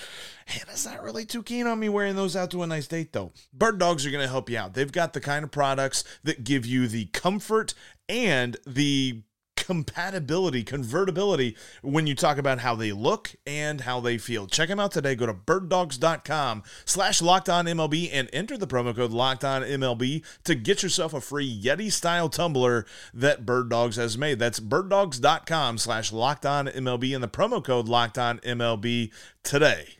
Hannah's 0.46 0.86
not 0.86 1.02
really 1.02 1.24
too 1.24 1.42
keen 1.42 1.66
on 1.66 1.80
me 1.80 1.88
wearing 1.88 2.16
those 2.16 2.36
out 2.36 2.50
to 2.52 2.62
a 2.62 2.66
nice 2.66 2.86
date, 2.86 3.12
though. 3.12 3.32
Bird 3.52 3.78
Dogs 3.78 4.06
are 4.06 4.10
going 4.10 4.24
to 4.24 4.30
help 4.30 4.48
you 4.48 4.58
out. 4.58 4.74
They've 4.74 4.90
got 4.90 5.12
the 5.12 5.20
kind 5.20 5.44
of 5.44 5.50
products 5.50 6.04
that 6.22 6.44
give 6.44 6.66
you 6.66 6.86
the 6.86 7.06
comfort 7.06 7.74
and 8.08 8.56
the 8.66 9.22
compatibility, 9.60 10.64
convertibility 10.64 11.56
when 11.82 12.06
you 12.06 12.14
talk 12.14 12.38
about 12.38 12.60
how 12.60 12.74
they 12.74 12.92
look 12.92 13.34
and 13.46 13.82
how 13.82 14.00
they 14.00 14.18
feel. 14.18 14.46
Check 14.46 14.68
them 14.68 14.80
out 14.80 14.92
today. 14.92 15.14
Go 15.14 15.26
to 15.26 15.34
birddogs.com 15.34 16.62
slash 16.84 17.20
MLB 17.66 18.10
and 18.12 18.28
enter 18.32 18.56
the 18.56 18.66
promo 18.66 18.94
code 18.96 19.12
MLB 19.62 20.24
to 20.44 20.54
get 20.54 20.82
yourself 20.82 21.14
a 21.14 21.20
free 21.20 21.62
Yeti 21.62 21.92
style 21.92 22.28
tumbler 22.28 22.86
that 23.14 23.46
Bird 23.46 23.68
Dogs 23.68 23.96
has 23.96 24.18
made. 24.18 24.38
That's 24.38 24.60
birddogs.com 24.60 25.78
slash 25.78 26.10
MLB 26.66 27.14
and 27.14 27.22
the 27.22 27.28
promo 27.28 27.62
code 27.62 27.88
MLB 28.40 29.12
today. 29.42 29.99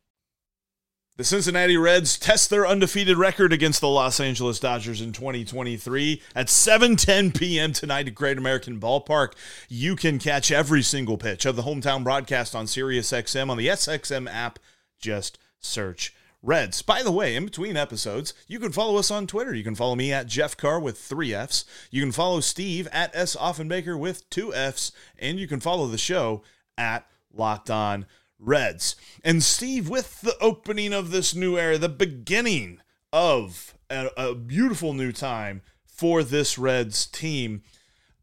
The 1.21 1.25
Cincinnati 1.25 1.77
Reds 1.77 2.17
test 2.17 2.49
their 2.49 2.65
undefeated 2.65 3.15
record 3.15 3.53
against 3.53 3.79
the 3.79 3.87
Los 3.87 4.19
Angeles 4.19 4.59
Dodgers 4.59 5.01
in 5.01 5.11
2023 5.11 6.19
at 6.33 6.47
7:10 6.47 7.37
p.m. 7.37 7.73
tonight 7.73 8.07
at 8.07 8.15
Great 8.15 8.39
American 8.39 8.79
Ballpark. 8.79 9.33
You 9.69 9.95
can 9.95 10.17
catch 10.17 10.49
every 10.49 10.81
single 10.81 11.19
pitch 11.19 11.45
of 11.45 11.55
the 11.55 11.61
hometown 11.61 12.03
broadcast 12.03 12.55
on 12.55 12.65
SiriusXM 12.65 13.51
on 13.51 13.57
the 13.57 13.67
SXM 13.67 14.27
app. 14.33 14.57
Just 14.99 15.37
search 15.59 16.11
Reds. 16.41 16.81
By 16.81 17.03
the 17.03 17.11
way, 17.11 17.35
in 17.35 17.45
between 17.45 17.77
episodes, 17.77 18.33
you 18.47 18.59
can 18.59 18.71
follow 18.71 18.97
us 18.97 19.11
on 19.11 19.27
Twitter. 19.27 19.53
You 19.53 19.63
can 19.63 19.75
follow 19.75 19.95
me 19.95 20.11
at 20.11 20.25
Jeff 20.25 20.57
Carr 20.57 20.79
with 20.79 20.97
three 20.97 21.35
Fs. 21.35 21.65
You 21.91 22.01
can 22.01 22.11
follow 22.11 22.39
Steve 22.39 22.87
at 22.91 23.15
S 23.15 23.35
Offenbaker 23.35 23.95
with 23.95 24.27
two 24.31 24.51
Fs, 24.55 24.91
and 25.19 25.39
you 25.39 25.47
can 25.47 25.59
follow 25.59 25.85
the 25.85 25.99
show 25.99 26.41
at 26.79 27.05
Locked 27.31 27.69
On 27.69 28.07
Reds. 28.41 28.95
And 29.23 29.43
Steve, 29.43 29.87
with 29.87 30.21
the 30.21 30.37
opening 30.41 30.93
of 30.93 31.11
this 31.11 31.33
new 31.33 31.57
era, 31.57 31.77
the 31.77 31.89
beginning 31.89 32.81
of 33.13 33.75
a, 33.89 34.09
a 34.17 34.35
beautiful 34.35 34.93
new 34.93 35.11
time 35.11 35.61
for 35.85 36.23
this 36.23 36.57
Reds 36.57 37.05
team, 37.05 37.61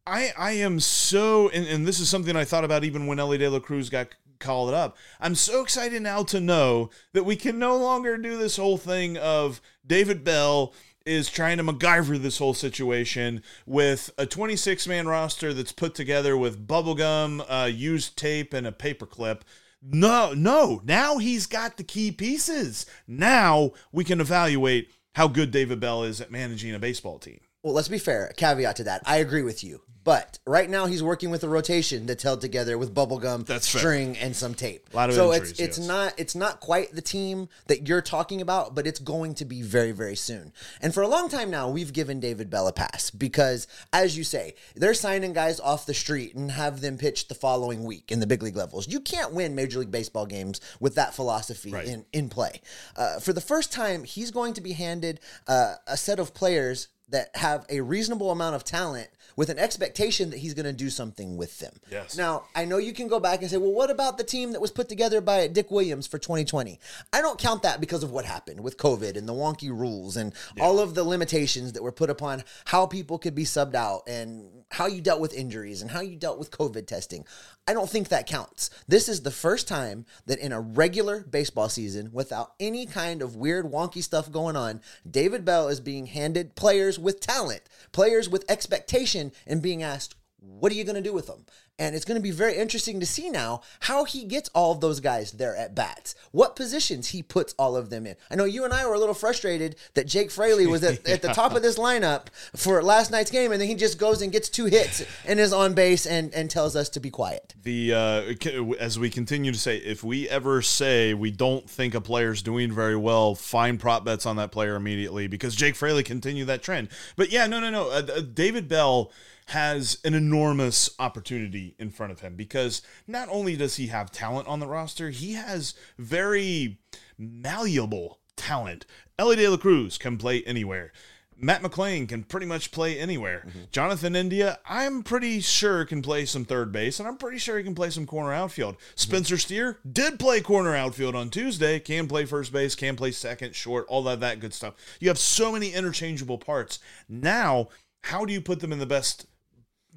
I 0.06 0.32
I 0.36 0.52
am 0.52 0.80
so 0.80 1.48
and, 1.50 1.66
and 1.66 1.86
this 1.86 2.00
is 2.00 2.08
something 2.08 2.36
I 2.36 2.44
thought 2.44 2.64
about 2.64 2.84
even 2.84 3.06
when 3.06 3.20
Elly 3.20 3.38
De 3.38 3.48
La 3.48 3.60
Cruz 3.60 3.88
got 3.88 4.08
called 4.38 4.72
up. 4.72 4.96
I'm 5.20 5.34
so 5.34 5.62
excited 5.62 6.02
now 6.02 6.22
to 6.24 6.40
know 6.40 6.90
that 7.12 7.24
we 7.24 7.36
can 7.36 7.58
no 7.58 7.76
longer 7.76 8.16
do 8.16 8.36
this 8.36 8.56
whole 8.56 8.78
thing 8.78 9.16
of 9.16 9.60
David 9.86 10.24
Bell 10.24 10.72
is 11.04 11.30
trying 11.30 11.56
to 11.56 11.64
MacGyver 11.64 12.20
this 12.20 12.38
whole 12.38 12.54
situation 12.54 13.42
with 13.66 14.10
a 14.18 14.26
26 14.26 14.86
man 14.86 15.08
roster 15.08 15.54
that's 15.54 15.72
put 15.72 15.94
together 15.94 16.36
with 16.36 16.66
bubblegum, 16.66 17.44
uh, 17.48 17.64
used 17.64 18.16
tape, 18.16 18.52
and 18.52 18.66
a 18.66 18.72
paperclip. 18.72 19.40
No, 19.82 20.32
no. 20.32 20.80
Now 20.84 21.18
he's 21.18 21.46
got 21.46 21.76
the 21.76 21.84
key 21.84 22.10
pieces. 22.10 22.86
Now 23.06 23.72
we 23.92 24.04
can 24.04 24.20
evaluate 24.20 24.90
how 25.14 25.28
good 25.28 25.50
David 25.50 25.80
Bell 25.80 26.04
is 26.04 26.20
at 26.20 26.30
managing 26.30 26.74
a 26.74 26.78
baseball 26.78 27.18
team. 27.18 27.40
Well, 27.68 27.74
let's 27.74 27.88
be 27.88 27.98
fair. 27.98 28.32
Caveat 28.38 28.76
to 28.76 28.84
that. 28.84 29.02
I 29.04 29.18
agree 29.18 29.42
with 29.42 29.62
you. 29.62 29.82
But 30.04 30.38
right 30.46 30.70
now 30.70 30.86
he's 30.86 31.02
working 31.02 31.28
with 31.28 31.44
a 31.44 31.50
rotation 31.50 32.06
that's 32.06 32.22
held 32.22 32.40
together 32.40 32.78
with 32.78 32.94
bubblegum, 32.94 33.44
That's 33.44 33.70
fair. 33.70 33.80
string, 33.80 34.16
and 34.16 34.34
some 34.34 34.54
tape. 34.54 34.88
A 34.94 34.96
lot 34.96 35.10
of 35.10 35.14
so 35.16 35.34
injuries, 35.34 35.50
it's 35.50 35.60
it's 35.60 35.78
yes. 35.80 35.86
not 35.86 36.14
it's 36.16 36.34
not 36.34 36.60
quite 36.60 36.94
the 36.94 37.02
team 37.02 37.50
that 37.66 37.86
you're 37.86 38.00
talking 38.00 38.40
about, 38.40 38.74
but 38.74 38.86
it's 38.86 39.00
going 39.00 39.34
to 39.34 39.44
be 39.44 39.60
very 39.60 39.92
very 39.92 40.16
soon. 40.16 40.54
And 40.80 40.94
for 40.94 41.02
a 41.02 41.08
long 41.08 41.28
time 41.28 41.50
now, 41.50 41.68
we've 41.68 41.92
given 41.92 42.20
David 42.20 42.48
Bell 42.48 42.68
a 42.68 42.72
pass 42.72 43.10
because, 43.10 43.66
as 43.92 44.16
you 44.16 44.24
say, 44.24 44.54
they're 44.74 44.94
signing 44.94 45.34
guys 45.34 45.60
off 45.60 45.84
the 45.84 45.92
street 45.92 46.34
and 46.34 46.52
have 46.52 46.80
them 46.80 46.96
pitch 46.96 47.28
the 47.28 47.34
following 47.34 47.84
week 47.84 48.10
in 48.10 48.18
the 48.20 48.26
big 48.26 48.42
league 48.42 48.56
levels. 48.56 48.88
You 48.88 49.00
can't 49.00 49.34
win 49.34 49.54
Major 49.54 49.80
League 49.80 49.90
Baseball 49.90 50.24
games 50.24 50.58
with 50.80 50.94
that 50.94 51.12
philosophy 51.12 51.70
Right. 51.72 51.86
in 51.86 52.06
in 52.14 52.30
play. 52.30 52.62
Uh, 52.96 53.20
for 53.20 53.34
the 53.34 53.42
first 53.42 53.72
time, 53.72 54.04
he's 54.04 54.30
going 54.30 54.54
to 54.54 54.62
be 54.62 54.72
handed 54.72 55.20
uh, 55.46 55.74
a 55.86 55.98
set 55.98 56.18
of 56.18 56.32
players 56.32 56.88
that 57.10 57.30
have 57.34 57.64
a 57.68 57.80
reasonable 57.80 58.30
amount 58.30 58.54
of 58.54 58.64
talent 58.64 59.08
with 59.36 59.50
an 59.50 59.58
expectation 59.58 60.30
that 60.30 60.38
he's 60.38 60.54
going 60.54 60.66
to 60.66 60.72
do 60.72 60.90
something 60.90 61.36
with 61.36 61.60
them. 61.60 61.72
Yes. 61.90 62.16
Now, 62.16 62.44
I 62.56 62.64
know 62.64 62.78
you 62.78 62.92
can 62.92 63.06
go 63.06 63.20
back 63.20 63.40
and 63.40 63.48
say, 63.48 63.56
well, 63.56 63.72
what 63.72 63.90
about 63.90 64.18
the 64.18 64.24
team 64.24 64.52
that 64.52 64.60
was 64.60 64.72
put 64.72 64.88
together 64.88 65.20
by 65.20 65.46
Dick 65.46 65.70
Williams 65.70 66.06
for 66.06 66.18
2020? 66.18 66.80
I 67.12 67.20
don't 67.20 67.38
count 67.38 67.62
that 67.62 67.80
because 67.80 68.02
of 68.02 68.10
what 68.10 68.24
happened 68.24 68.60
with 68.60 68.78
COVID 68.78 69.16
and 69.16 69.28
the 69.28 69.32
wonky 69.32 69.70
rules 69.70 70.16
and 70.16 70.34
all 70.60 70.80
of 70.80 70.94
the 70.94 71.04
limitations 71.04 71.72
that 71.74 71.82
were 71.82 71.92
put 71.92 72.10
upon 72.10 72.42
how 72.64 72.86
people 72.86 73.18
could 73.18 73.34
be 73.34 73.44
subbed 73.44 73.74
out 73.76 74.02
and 74.08 74.64
how 74.70 74.86
you 74.86 75.00
dealt 75.00 75.20
with 75.20 75.32
injuries 75.32 75.82
and 75.82 75.90
how 75.90 76.00
you 76.00 76.16
dealt 76.16 76.38
with 76.38 76.50
COVID 76.50 76.86
testing. 76.86 77.24
I 77.66 77.74
don't 77.74 77.88
think 77.88 78.08
that 78.08 78.26
counts. 78.26 78.70
This 78.86 79.08
is 79.08 79.22
the 79.22 79.30
first 79.30 79.68
time 79.68 80.04
that 80.26 80.38
in 80.38 80.52
a 80.52 80.60
regular 80.60 81.20
baseball 81.20 81.68
season, 81.68 82.10
without 82.12 82.52
any 82.58 82.86
kind 82.86 83.22
of 83.22 83.36
weird, 83.36 83.66
wonky 83.66 84.02
stuff 84.02 84.32
going 84.32 84.56
on, 84.56 84.80
David 85.08 85.44
Bell 85.44 85.68
is 85.68 85.80
being 85.80 86.06
handed 86.06 86.54
players 86.54 86.97
with 86.98 87.20
talent, 87.20 87.62
players 87.92 88.28
with 88.28 88.50
expectation, 88.50 89.32
and 89.46 89.62
being 89.62 89.82
asked, 89.82 90.14
what 90.40 90.72
are 90.72 90.74
you 90.74 90.84
going 90.84 90.96
to 90.96 91.08
do 91.08 91.12
with 91.12 91.26
them? 91.26 91.46
And 91.78 91.94
it's 91.94 92.04
going 92.04 92.18
to 92.18 92.22
be 92.22 92.30
very 92.30 92.56
interesting 92.56 93.00
to 93.00 93.06
see 93.06 93.30
now 93.30 93.62
how 93.80 94.04
he 94.04 94.24
gets 94.24 94.50
all 94.54 94.72
of 94.72 94.80
those 94.80 95.00
guys 95.00 95.32
there 95.32 95.56
at 95.56 95.74
bats. 95.74 96.14
What 96.32 96.56
positions 96.56 97.08
he 97.08 97.22
puts 97.22 97.54
all 97.58 97.76
of 97.76 97.90
them 97.90 98.06
in. 98.06 98.16
I 98.30 98.34
know 98.34 98.44
you 98.44 98.64
and 98.64 98.74
I 98.74 98.86
were 98.86 98.94
a 98.94 98.98
little 98.98 99.14
frustrated 99.14 99.76
that 99.94 100.06
Jake 100.06 100.30
Fraley 100.30 100.66
was 100.66 100.82
at, 100.82 101.06
at 101.08 101.22
the 101.22 101.28
top 101.28 101.54
of 101.54 101.62
this 101.62 101.78
lineup 101.88 102.26
for 102.56 102.82
last 102.82 103.10
night's 103.10 103.30
game, 103.30 103.52
and 103.52 103.60
then 103.60 103.68
he 103.68 103.74
just 103.74 103.98
goes 103.98 104.22
and 104.22 104.32
gets 104.32 104.48
two 104.48 104.66
hits 104.66 105.04
and 105.26 105.38
is 105.38 105.52
on 105.52 105.74
base 105.74 106.06
and, 106.06 106.32
and 106.34 106.50
tells 106.50 106.74
us 106.74 106.88
to 106.90 107.00
be 107.00 107.10
quiet. 107.10 107.54
the 107.62 107.94
uh, 107.94 108.74
as 108.78 108.98
we 108.98 109.10
continue 109.10 109.52
to 109.52 109.58
say, 109.58 109.76
if 109.78 110.02
we 110.02 110.28
ever 110.28 110.62
say 110.62 111.14
we 111.14 111.30
don't 111.30 111.68
think 111.68 111.94
a 111.94 112.00
player's 112.00 112.42
doing 112.42 112.72
very 112.72 112.96
well, 112.96 113.34
find 113.34 113.78
prop 113.78 114.04
bets 114.04 114.26
on 114.26 114.36
that 114.36 114.50
player 114.50 114.74
immediately 114.74 115.26
because 115.26 115.54
Jake 115.54 115.76
Fraley 115.76 116.02
continued 116.02 116.46
that 116.46 116.62
trend. 116.62 116.88
But 117.16 117.30
yeah, 117.30 117.46
no, 117.46 117.60
no, 117.60 117.70
no. 117.70 117.90
Uh, 117.90 118.02
uh, 118.16 118.20
David 118.20 118.68
Bell 118.68 119.12
has 119.48 119.98
an 120.04 120.12
enormous 120.12 120.90
opportunity 120.98 121.74
in 121.78 121.90
front 121.90 122.12
of 122.12 122.20
him 122.20 122.36
because 122.36 122.82
not 123.06 123.28
only 123.30 123.56
does 123.56 123.76
he 123.76 123.86
have 123.86 124.10
talent 124.10 124.46
on 124.46 124.60
the 124.60 124.66
roster, 124.66 125.08
he 125.08 125.32
has 125.32 125.74
very 125.98 126.78
malleable 127.16 128.18
talent. 128.36 128.84
Elly 129.18 129.36
De 129.36 129.48
La 129.48 129.56
Cruz 129.56 129.96
can 129.96 130.18
play 130.18 130.42
anywhere. 130.44 130.92
Matt 131.40 131.62
McLain 131.62 132.08
can 132.08 132.24
pretty 132.24 132.46
much 132.46 132.72
play 132.72 132.98
anywhere. 132.98 133.44
Mm-hmm. 133.46 133.60
Jonathan 133.70 134.16
India, 134.16 134.58
I'm 134.68 135.02
pretty 135.02 135.40
sure 135.40 135.84
can 135.84 136.02
play 136.02 136.26
some 136.26 136.44
third 136.44 136.70
base, 136.72 136.98
and 136.98 137.08
I'm 137.08 137.16
pretty 137.16 137.38
sure 137.38 137.56
he 137.56 137.64
can 137.64 137.76
play 137.76 137.90
some 137.90 138.06
corner 138.06 138.32
outfield. 138.32 138.74
Mm-hmm. 138.74 138.92
Spencer 138.96 139.38
Steer 139.38 139.78
did 139.90 140.18
play 140.18 140.40
corner 140.40 140.74
outfield 140.74 141.14
on 141.14 141.30
Tuesday, 141.30 141.78
can 141.78 142.08
play 142.08 142.24
first 142.24 142.52
base, 142.52 142.74
can 142.74 142.96
play 142.96 143.12
second, 143.12 143.54
short, 143.54 143.86
all 143.88 144.02
that 144.02 144.20
that 144.20 144.40
good 144.40 144.52
stuff. 144.52 144.74
You 145.00 145.08
have 145.08 145.18
so 145.18 145.52
many 145.52 145.72
interchangeable 145.72 146.38
parts. 146.38 146.80
Now, 147.08 147.68
how 148.02 148.24
do 148.24 148.32
you 148.32 148.40
put 148.40 148.60
them 148.60 148.72
in 148.72 148.78
the 148.80 148.86
best 148.86 149.26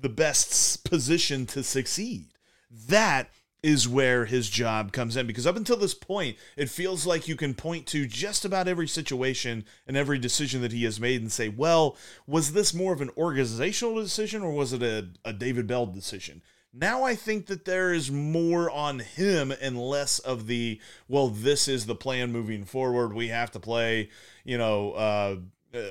the 0.01 0.09
best 0.09 0.83
position 0.89 1.45
to 1.47 1.63
succeed? 1.63 2.27
That 2.69 3.29
is 3.63 3.87
where 3.87 4.25
his 4.25 4.49
job 4.49 4.91
comes 4.91 5.15
in 5.15 5.27
because 5.27 5.45
up 5.45 5.55
until 5.55 5.77
this 5.77 5.93
point, 5.93 6.35
it 6.57 6.69
feels 6.69 7.05
like 7.05 7.27
you 7.27 7.35
can 7.35 7.53
point 7.53 7.85
to 7.85 8.07
just 8.07 8.43
about 8.43 8.67
every 8.67 8.87
situation 8.87 9.63
and 9.85 9.95
every 9.95 10.17
decision 10.17 10.61
that 10.61 10.71
he 10.71 10.83
has 10.83 10.99
made 10.99 11.21
and 11.21 11.31
say, 11.31 11.47
well, 11.47 11.95
was 12.25 12.53
this 12.53 12.73
more 12.73 12.93
of 12.93 13.01
an 13.01 13.11
organizational 13.17 14.01
decision 14.01 14.41
or 14.41 14.51
was 14.51 14.73
it 14.73 14.81
a, 14.81 15.09
a 15.23 15.31
David 15.31 15.67
Bell 15.67 15.85
decision? 15.85 16.41
Now 16.73 17.03
I 17.03 17.15
think 17.15 17.47
that 17.47 17.65
there 17.65 17.93
is 17.93 18.09
more 18.09 18.71
on 18.71 18.99
him 18.99 19.51
and 19.61 19.77
less 19.77 20.19
of 20.19 20.47
the, 20.47 20.79
well, 21.07 21.27
this 21.27 21.67
is 21.67 21.85
the 21.85 21.95
plan 21.95 22.31
moving 22.31 22.63
forward. 22.63 23.13
We 23.13 23.27
have 23.27 23.51
to 23.51 23.59
play, 23.59 24.09
you 24.43 24.57
know, 24.57 24.93
uh, 24.93 25.35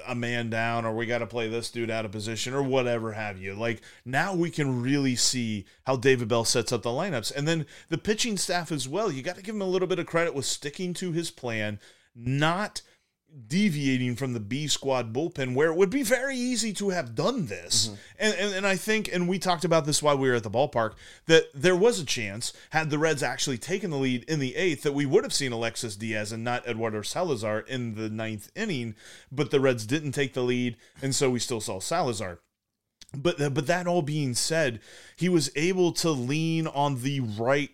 a 0.07 0.15
man 0.15 0.51
down 0.51 0.85
or 0.85 0.95
we 0.95 1.07
got 1.07 1.19
to 1.19 1.27
play 1.27 1.49
this 1.49 1.71
dude 1.71 1.91
out 1.91 2.05
of 2.05 2.13
position 2.13 2.53
or 2.55 2.63
whatever 2.63 3.13
have 3.13 3.39
you. 3.39 3.55
Like 3.55 3.81
now 4.05 4.35
we 4.35 4.51
can 4.51 4.83
really 4.83 5.17
see 5.17 5.65
how 5.85 5.97
David 5.97 6.29
Bell 6.29 6.45
sets 6.45 6.73
up 6.73 6.83
the 6.83 6.91
lineups. 6.91 7.35
And 7.35 7.49
then 7.49 7.67
the 7.89 7.99
pitching 7.99 8.37
staff 8.37 8.71
as 8.71 8.89
well. 8.89 9.11
You 9.11 9.23
got 9.23 9.37
to 9.37 9.43
give 9.43 9.55
him 9.55 9.63
a 9.63 9.67
little 9.67 9.89
bit 9.89 9.99
of 9.99 10.07
credit 10.07 10.35
with 10.35 10.45
sticking 10.45 10.93
to 10.95 11.13
his 11.13 11.31
plan, 11.31 11.81
not 12.15 12.83
deviating 13.47 14.17
from 14.17 14.33
the 14.33 14.41
B 14.41 14.67
squad 14.67 15.13
bullpen 15.13 15.55
where 15.55 15.71
it 15.71 15.77
would 15.77 15.91
be 15.91 16.03
very 16.03 16.37
easy 16.37 16.73
to 16.75 16.91
have 16.91 17.15
done 17.15 17.47
this. 17.47 17.89
Mm-hmm. 17.89 17.97
And, 18.19 18.35
and 18.35 18.55
and 18.55 18.67
I 18.67 18.77
think 18.77 19.13
and 19.13 19.29
we 19.29 19.39
talked 19.39 19.65
about 19.65 19.87
this 19.87 20.03
while 20.03 20.17
we 20.17 20.29
were 20.29 20.37
at 20.37 20.43
the 20.43 20.51
ballpark 20.51 20.95
that 21.27 21.47
there 21.55 21.77
was 21.77 22.01
a 22.01 22.05
chance 22.05 22.53
had 22.71 22.91
the 22.91 22.99
Reds 22.99 23.23
actually 23.23 23.59
taken 23.59 23.91
the 23.91 23.97
lead 23.97 24.25
in 24.25 24.39
the 24.39 24.57
eighth 24.57 24.83
that 24.83 24.95
we 24.95 25.07
would 25.07 25.25
have 25.25 25.35
seen 25.35 25.53
Alexis 25.53 25.97
Diaz 25.97 26.33
and 26.33 26.45
not 26.45 26.67
Eduardo 26.67 27.03
Salazar 27.03 27.61
in 27.61 27.95
the 27.95 28.09
ninth 28.09 28.51
inning, 28.55 28.95
but 29.31 29.51
the 29.51 29.61
Reds 29.61 29.87
didn't 29.87 30.13
take 30.13 30.35
the 30.35 30.43
lead 30.43 30.77
and 31.03 31.15
so 31.15 31.31
we 31.31 31.39
still 31.39 31.61
saw 31.61 31.81
Salazar. 31.81 32.39
But 33.15 33.39
but 33.53 33.67
that 33.67 33.87
all 33.87 34.03
being 34.03 34.35
said, 34.35 34.81
he 35.17 35.29
was 35.29 35.51
able 35.57 35.93
to 35.93 36.11
lean 36.11 36.67
on 36.69 37.03
the 37.03 37.21
right 37.21 37.71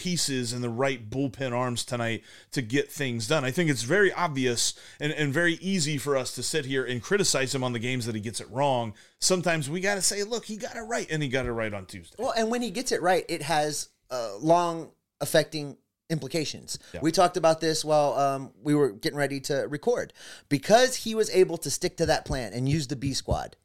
pieces 0.00 0.54
and 0.54 0.64
the 0.64 0.70
right 0.70 1.10
bullpen 1.10 1.52
arms 1.52 1.84
tonight 1.84 2.24
to 2.52 2.62
get 2.62 2.90
things 2.90 3.28
done. 3.28 3.44
I 3.44 3.50
think 3.50 3.68
it's 3.68 3.82
very 3.82 4.10
obvious 4.10 4.72
and, 4.98 5.12
and 5.12 5.30
very 5.30 5.58
easy 5.60 5.98
for 5.98 6.16
us 6.16 6.34
to 6.36 6.42
sit 6.42 6.64
here 6.64 6.86
and 6.86 7.02
criticize 7.02 7.54
him 7.54 7.62
on 7.62 7.74
the 7.74 7.78
games 7.78 8.06
that 8.06 8.14
he 8.14 8.20
gets 8.22 8.40
it 8.40 8.50
wrong. 8.50 8.94
Sometimes 9.18 9.68
we 9.68 9.80
got 9.80 9.96
to 9.96 10.02
say, 10.02 10.22
look, 10.22 10.46
he 10.46 10.56
got 10.56 10.74
it 10.74 10.80
right, 10.80 11.06
and 11.10 11.22
he 11.22 11.28
got 11.28 11.44
it 11.44 11.52
right 11.52 11.74
on 11.74 11.84
Tuesday. 11.84 12.16
Well, 12.18 12.32
and 12.34 12.50
when 12.50 12.62
he 12.62 12.70
gets 12.70 12.92
it 12.92 13.02
right, 13.02 13.26
it 13.28 13.42
has 13.42 13.90
uh, 14.10 14.38
long 14.40 14.90
affecting 15.20 15.76
implications. 16.08 16.78
We 17.02 17.12
talked 17.12 17.36
about 17.36 17.60
this 17.60 17.84
while 17.84 18.14
um, 18.14 18.52
we 18.62 18.74
were 18.74 18.92
getting 18.92 19.18
ready 19.18 19.38
to 19.40 19.66
record. 19.68 20.14
Because 20.48 20.96
he 20.96 21.14
was 21.14 21.28
able 21.28 21.58
to 21.58 21.70
stick 21.70 21.98
to 21.98 22.06
that 22.06 22.24
plan 22.24 22.54
and 22.54 22.66
use 22.66 22.86
the 22.86 22.96
B 22.96 23.12
squad, 23.12 23.56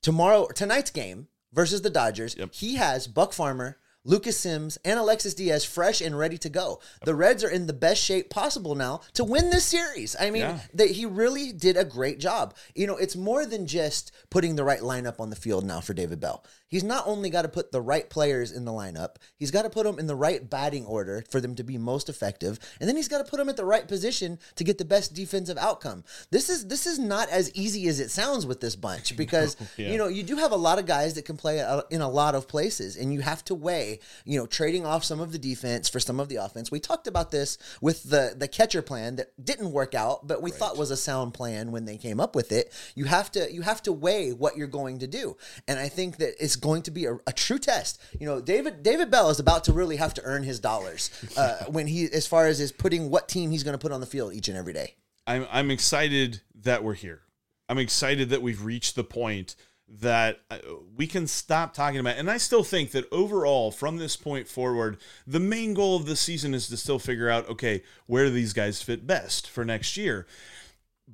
tomorrow, 0.00 0.48
tonight's 0.54 0.90
game 0.90 1.28
versus 1.52 1.82
the 1.82 1.90
Dodgers, 1.90 2.34
he 2.52 2.76
has 2.76 3.06
Buck 3.06 3.34
Farmer. 3.34 3.76
Lucas 4.06 4.38
Sims 4.38 4.78
and 4.84 4.98
Alexis 5.00 5.34
Diaz 5.34 5.64
fresh 5.64 6.00
and 6.00 6.16
ready 6.16 6.38
to 6.38 6.48
go. 6.48 6.80
The 7.04 7.14
Reds 7.14 7.42
are 7.42 7.50
in 7.50 7.66
the 7.66 7.72
best 7.72 8.00
shape 8.02 8.30
possible 8.30 8.76
now 8.76 9.00
to 9.14 9.24
win 9.24 9.50
this 9.50 9.64
series. 9.64 10.14
I 10.18 10.30
mean, 10.30 10.42
Yeah. 10.42 10.60
that 10.74 10.92
he 10.92 11.04
really 11.04 11.50
did 11.52 11.76
a 11.76 11.84
great 11.84 12.20
job. 12.20 12.54
You 12.74 12.86
know, 12.86 12.96
it's 12.96 13.16
more 13.16 13.44
than 13.44 13.66
just 13.66 14.12
putting 14.30 14.54
the 14.54 14.62
right 14.64 14.80
lineup 14.80 15.18
on 15.18 15.30
the 15.30 15.36
field 15.36 15.64
now 15.64 15.80
for 15.80 15.92
David 15.92 16.20
Bell. 16.20 16.44
He's 16.68 16.84
not 16.84 17.06
only 17.06 17.30
got 17.30 17.42
to 17.42 17.48
put 17.48 17.70
the 17.70 17.80
right 17.80 18.08
players 18.08 18.50
in 18.50 18.64
the 18.64 18.72
lineup, 18.72 19.16
he's 19.36 19.50
got 19.50 19.62
to 19.62 19.70
put 19.70 19.84
them 19.84 19.98
in 19.98 20.06
the 20.06 20.16
right 20.16 20.48
batting 20.48 20.84
order 20.84 21.24
for 21.30 21.40
them 21.40 21.54
to 21.56 21.64
be 21.64 21.78
most 21.78 22.08
effective, 22.08 22.58
and 22.80 22.88
then 22.88 22.96
he's 22.96 23.08
got 23.08 23.18
to 23.18 23.30
put 23.30 23.36
them 23.36 23.48
at 23.48 23.56
the 23.56 23.64
right 23.64 23.86
position 23.86 24.38
to 24.56 24.64
get 24.64 24.78
the 24.78 24.84
best 24.84 25.14
defensive 25.14 25.58
outcome. 25.58 26.04
This 26.30 26.50
is 26.50 26.66
this 26.66 26.86
is 26.86 26.98
not 26.98 27.28
as 27.28 27.52
easy 27.54 27.86
as 27.88 28.00
it 28.00 28.10
sounds 28.10 28.46
with 28.46 28.60
this 28.60 28.74
bunch 28.74 29.16
because 29.16 29.56
you 29.76 29.96
know 29.96 30.08
you 30.08 30.22
do 30.22 30.36
have 30.36 30.52
a 30.52 30.56
lot 30.56 30.78
of 30.78 30.86
guys 30.86 31.14
that 31.14 31.24
can 31.24 31.36
play 31.36 31.58
in 31.90 32.00
a 32.00 32.08
lot 32.08 32.34
of 32.34 32.48
places, 32.48 32.96
and 32.96 33.12
you 33.12 33.20
have 33.20 33.44
to 33.44 33.54
weigh 33.54 34.00
you 34.24 34.38
know 34.38 34.46
trading 34.46 34.84
off 34.84 35.04
some 35.04 35.20
of 35.20 35.32
the 35.32 35.38
defense 35.38 35.88
for 35.88 36.00
some 36.00 36.18
of 36.18 36.28
the 36.28 36.36
offense. 36.36 36.70
We 36.70 36.80
talked 36.80 37.06
about 37.06 37.30
this 37.30 37.58
with 37.80 38.02
the 38.04 38.34
the 38.36 38.48
catcher 38.48 38.82
plan 38.82 39.16
that 39.16 39.28
didn't 39.42 39.70
work 39.70 39.94
out, 39.94 40.26
but 40.26 40.42
we 40.42 40.50
thought 40.50 40.76
was 40.76 40.90
a 40.90 40.96
sound 40.96 41.34
plan 41.34 41.70
when 41.70 41.84
they 41.84 41.96
came 41.96 42.18
up 42.18 42.34
with 42.34 42.50
it. 42.50 42.72
You 42.94 43.04
have 43.04 43.30
to 43.32 43.52
you 43.52 43.62
have 43.62 43.82
to 43.84 43.92
weigh 43.92 44.32
what 44.32 44.56
you're 44.56 44.66
going 44.66 44.98
to 44.98 45.06
do, 45.06 45.36
and 45.68 45.78
I 45.78 45.88
think 45.88 46.16
that 46.16 46.34
it's 46.42 46.55
going 46.56 46.82
to 46.82 46.90
be 46.90 47.04
a, 47.04 47.14
a 47.26 47.32
true 47.32 47.58
test. 47.58 48.00
You 48.18 48.26
know, 48.26 48.40
David 48.40 48.82
David 48.82 49.10
Bell 49.10 49.30
is 49.30 49.38
about 49.38 49.64
to 49.64 49.72
really 49.72 49.96
have 49.96 50.14
to 50.14 50.22
earn 50.24 50.42
his 50.42 50.60
dollars 50.60 51.10
uh, 51.36 51.64
when 51.68 51.86
he 51.86 52.04
as 52.12 52.26
far 52.26 52.46
as 52.46 52.60
is 52.60 52.72
putting 52.72 53.10
what 53.10 53.28
team 53.28 53.50
he's 53.50 53.62
going 53.62 53.74
to 53.74 53.78
put 53.78 53.92
on 53.92 54.00
the 54.00 54.06
field 54.06 54.34
each 54.34 54.48
and 54.48 54.56
every 54.56 54.72
day. 54.72 54.94
I'm 55.26 55.46
I'm 55.50 55.70
excited 55.70 56.42
that 56.62 56.82
we're 56.82 56.94
here. 56.94 57.22
I'm 57.68 57.78
excited 57.78 58.30
that 58.30 58.42
we've 58.42 58.64
reached 58.64 58.94
the 58.94 59.04
point 59.04 59.56
that 59.88 60.40
uh, 60.50 60.58
we 60.96 61.06
can 61.06 61.26
stop 61.26 61.72
talking 61.72 62.00
about. 62.00 62.16
And 62.16 62.30
I 62.30 62.38
still 62.38 62.64
think 62.64 62.90
that 62.90 63.10
overall, 63.12 63.70
from 63.70 63.98
this 63.98 64.16
point 64.16 64.48
forward, 64.48 64.98
the 65.26 65.40
main 65.40 65.74
goal 65.74 65.96
of 65.96 66.06
the 66.06 66.16
season 66.16 66.54
is 66.54 66.68
to 66.68 66.76
still 66.76 66.98
figure 66.98 67.30
out, 67.30 67.48
okay, 67.48 67.82
where 68.06 68.24
do 68.24 68.30
these 68.30 68.52
guys 68.52 68.82
fit 68.82 69.06
best 69.06 69.48
for 69.48 69.64
next 69.64 69.96
year? 69.96 70.26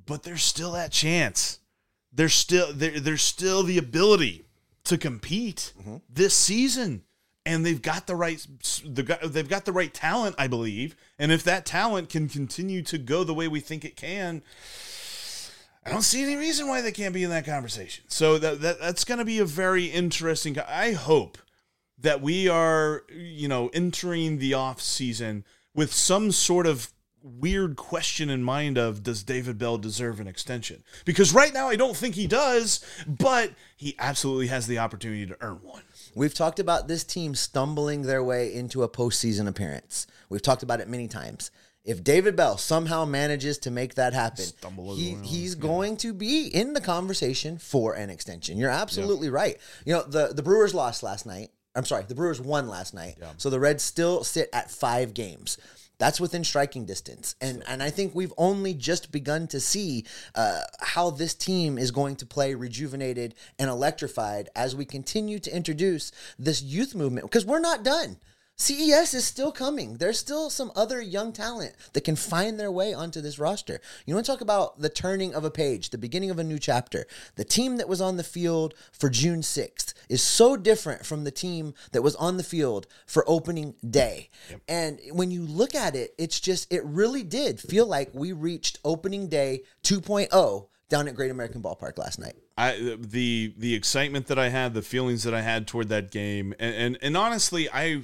But 0.05 0.23
there's 0.23 0.43
still 0.43 0.71
that 0.71 0.91
chance. 0.91 1.59
There's 2.11 2.33
still 2.33 2.73
there, 2.73 2.99
there's 2.99 3.21
still 3.21 3.63
the 3.63 3.77
ability 3.77 4.43
to 4.85 4.97
compete 4.97 5.73
mm-hmm. 5.79 5.97
this 6.09 6.33
season. 6.33 7.03
And 7.45 7.65
they've 7.65 7.81
got 7.81 8.07
the 8.07 8.15
right, 8.15 8.45
the 8.85 9.19
they've 9.25 9.49
got 9.49 9.65
the 9.65 9.73
right 9.73 9.93
talent, 9.93 10.35
I 10.39 10.47
believe. 10.47 10.95
And 11.19 11.29
if 11.29 11.43
that 11.43 11.65
talent 11.65 12.09
can 12.09 12.29
continue 12.29 12.81
to 12.83 12.97
go 12.97 13.25
the 13.25 13.33
way 13.33 13.49
we 13.49 13.59
think 13.59 13.83
it 13.83 13.97
can, 13.97 14.43
I 15.85 15.89
don't 15.89 16.03
see 16.03 16.23
any 16.23 16.37
reason 16.37 16.69
why 16.69 16.79
they 16.79 16.93
can't 16.93 17.13
be 17.13 17.23
in 17.23 17.29
that 17.31 17.45
conversation. 17.45 18.05
So 18.07 18.37
that, 18.37 18.61
that 18.61 18.79
that's 18.79 19.03
going 19.03 19.17
to 19.17 19.25
be 19.25 19.39
a 19.39 19.45
very 19.45 19.87
interesting. 19.87 20.57
I 20.57 20.93
hope 20.93 21.37
that 21.97 22.21
we 22.21 22.47
are, 22.47 23.03
you 23.13 23.49
know, 23.49 23.69
entering 23.73 24.37
the 24.37 24.53
off 24.53 24.79
season 24.81 25.43
with 25.75 25.93
some 25.93 26.31
sort 26.31 26.65
of 26.65 26.92
weird 27.23 27.77
question 27.77 28.29
in 28.29 28.43
mind 28.43 28.77
of 28.77 29.01
does 29.01 29.23
David 29.23 29.57
Bell 29.57 29.77
deserve 29.77 30.19
an 30.19 30.27
extension? 30.27 30.83
Because 31.05 31.33
right 31.33 31.53
now 31.53 31.69
I 31.69 31.75
don't 31.75 31.95
think 31.95 32.15
he 32.15 32.27
does, 32.27 32.85
but 33.07 33.51
he 33.77 33.95
absolutely 33.97 34.47
has 34.47 34.67
the 34.67 34.79
opportunity 34.79 35.25
to 35.25 35.37
earn 35.41 35.59
one. 35.63 35.83
We've 36.15 36.33
talked 36.33 36.59
about 36.59 36.87
this 36.87 37.03
team 37.03 37.33
stumbling 37.33 38.03
their 38.03 38.23
way 38.23 38.53
into 38.53 38.83
a 38.83 38.89
postseason 38.89 39.47
appearance. 39.47 40.05
We've 40.29 40.41
talked 40.41 40.63
about 40.63 40.79
it 40.79 40.87
many 40.89 41.07
times. 41.07 41.49
If 41.85 42.03
David 42.03 42.35
Bell 42.35 42.57
somehow 42.57 43.03
manages 43.03 43.57
to 43.59 43.71
make 43.71 43.95
that 43.95 44.13
happen, 44.13 44.45
he, 44.95 45.15
he's 45.25 45.55
going 45.55 45.97
to 45.97 46.13
be 46.13 46.47
in 46.47 46.73
the 46.73 46.79
conversation 46.81 47.57
for 47.57 47.93
an 47.93 48.09
extension. 48.09 48.57
You're 48.57 48.69
absolutely 48.69 49.29
right. 49.29 49.57
You 49.85 49.93
know, 49.93 50.03
the, 50.03 50.33
the 50.33 50.43
Brewers 50.43 50.73
lost 50.73 51.03
last 51.03 51.25
night. 51.25 51.49
I'm 51.75 51.83
sorry, 51.85 52.03
the 52.07 52.15
Brewers 52.15 52.39
won 52.39 52.67
last 52.69 52.93
night. 52.93 53.17
So 53.37 53.49
the 53.49 53.59
Reds 53.59 53.83
still 53.83 54.23
sit 54.23 54.47
at 54.53 54.69
five 54.71 55.13
games. 55.13 55.57
That's 55.99 56.19
within 56.19 56.43
striking 56.43 56.85
distance, 56.85 57.35
and 57.39 57.63
and 57.67 57.81
I 57.81 57.89
think 57.89 58.13
we've 58.13 58.33
only 58.37 58.73
just 58.73 59.11
begun 59.11 59.47
to 59.47 59.59
see 59.59 60.05
uh, 60.35 60.61
how 60.79 61.11
this 61.11 61.33
team 61.33 61.77
is 61.77 61.91
going 61.91 62.15
to 62.17 62.25
play 62.25 62.55
rejuvenated 62.55 63.35
and 63.59 63.69
electrified 63.69 64.49
as 64.55 64.75
we 64.75 64.85
continue 64.85 65.39
to 65.39 65.55
introduce 65.55 66.11
this 66.37 66.61
youth 66.61 66.95
movement. 66.95 67.25
Because 67.25 67.45
we're 67.45 67.59
not 67.59 67.83
done. 67.83 68.17
CES 68.63 69.13
is 69.13 69.25
still 69.25 69.51
coming. 69.51 69.97
There's 69.97 70.17
still 70.17 70.49
some 70.49 70.71
other 70.73 71.01
young 71.01 71.33
talent 71.33 71.75
that 71.91 72.05
can 72.05 72.15
find 72.15 72.57
their 72.57 72.71
way 72.71 72.93
onto 72.93 73.19
this 73.19 73.37
roster. 73.37 73.81
You 74.05 74.15
want 74.15 74.25
to 74.25 74.31
talk 74.31 74.39
about 74.39 74.79
the 74.79 74.87
turning 74.87 75.35
of 75.35 75.43
a 75.43 75.51
page, 75.51 75.89
the 75.89 75.97
beginning 75.97 76.29
of 76.29 76.39
a 76.39 76.45
new 76.45 76.57
chapter. 76.57 77.05
The 77.35 77.43
team 77.43 77.75
that 77.75 77.89
was 77.89 77.99
on 77.99 78.15
the 78.15 78.23
field 78.23 78.73
for 78.93 79.09
June 79.09 79.41
6th 79.41 79.93
is 80.07 80.23
so 80.23 80.55
different 80.55 81.05
from 81.05 81.25
the 81.25 81.31
team 81.31 81.73
that 81.91 82.03
was 82.03 82.15
on 82.15 82.37
the 82.37 82.43
field 82.43 82.87
for 83.05 83.25
opening 83.27 83.75
day. 83.87 84.29
And 84.69 84.97
when 85.11 85.29
you 85.29 85.41
look 85.41 85.75
at 85.75 85.93
it, 85.93 86.15
it's 86.17 86.39
just, 86.39 86.71
it 86.71 86.85
really 86.85 87.23
did 87.23 87.59
feel 87.59 87.85
like 87.85 88.11
we 88.13 88.31
reached 88.31 88.79
opening 88.85 89.27
day 89.27 89.63
2.0 89.83 90.67
down 90.87 91.09
at 91.09 91.15
Great 91.15 91.31
American 91.31 91.61
Ballpark 91.61 91.97
last 91.97 92.17
night. 92.17 92.35
I 92.55 92.97
the 92.99 93.53
the 93.57 93.73
excitement 93.73 94.27
that 94.27 94.37
I 94.37 94.49
had, 94.49 94.75
the 94.75 94.83
feelings 94.83 95.23
that 95.23 95.33
I 95.33 95.41
had 95.41 95.65
toward 95.65 95.89
that 95.89 96.11
game, 96.11 96.53
and 96.59 96.75
and, 96.75 96.97
and 97.01 97.17
honestly, 97.17 97.67
I 97.67 98.03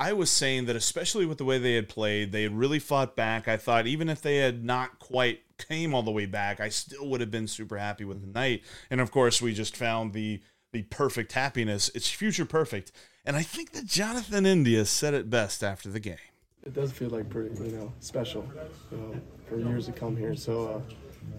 I 0.00 0.12
was 0.12 0.30
saying 0.30 0.66
that 0.66 0.76
especially 0.76 1.26
with 1.26 1.38
the 1.38 1.44
way 1.44 1.58
they 1.58 1.74
had 1.74 1.88
played, 1.88 2.30
they 2.30 2.44
had 2.44 2.56
really 2.56 2.78
fought 2.78 3.16
back. 3.16 3.48
I 3.48 3.56
thought 3.56 3.86
even 3.88 4.08
if 4.08 4.22
they 4.22 4.36
had 4.36 4.64
not 4.64 5.00
quite 5.00 5.40
came 5.58 5.92
all 5.92 6.04
the 6.04 6.12
way 6.12 6.24
back, 6.24 6.60
I 6.60 6.68
still 6.68 7.08
would 7.08 7.20
have 7.20 7.32
been 7.32 7.48
super 7.48 7.76
happy 7.78 8.04
with 8.04 8.20
the 8.20 8.28
night. 8.28 8.62
And 8.90 9.00
of 9.00 9.10
course, 9.10 9.42
we 9.42 9.52
just 9.52 9.76
found 9.76 10.12
the 10.12 10.40
the 10.72 10.82
perfect 10.82 11.32
happiness. 11.32 11.90
It's 11.94 12.08
future 12.10 12.44
perfect. 12.44 12.92
And 13.24 13.36
I 13.36 13.42
think 13.42 13.72
that 13.72 13.86
Jonathan 13.86 14.46
India 14.46 14.84
said 14.84 15.14
it 15.14 15.28
best 15.30 15.64
after 15.64 15.88
the 15.88 16.00
game. 16.00 16.16
it 16.64 16.74
does 16.74 16.92
feel 16.92 17.08
like 17.10 17.28
pretty, 17.30 17.54
you 17.64 17.72
know, 17.72 17.92
special, 18.00 18.46
you 18.92 18.96
know, 18.98 19.20
for 19.48 19.58
years 19.58 19.86
to 19.86 19.92
come 19.92 20.16
here. 20.16 20.34
So 20.36 20.68
uh, 20.68 20.80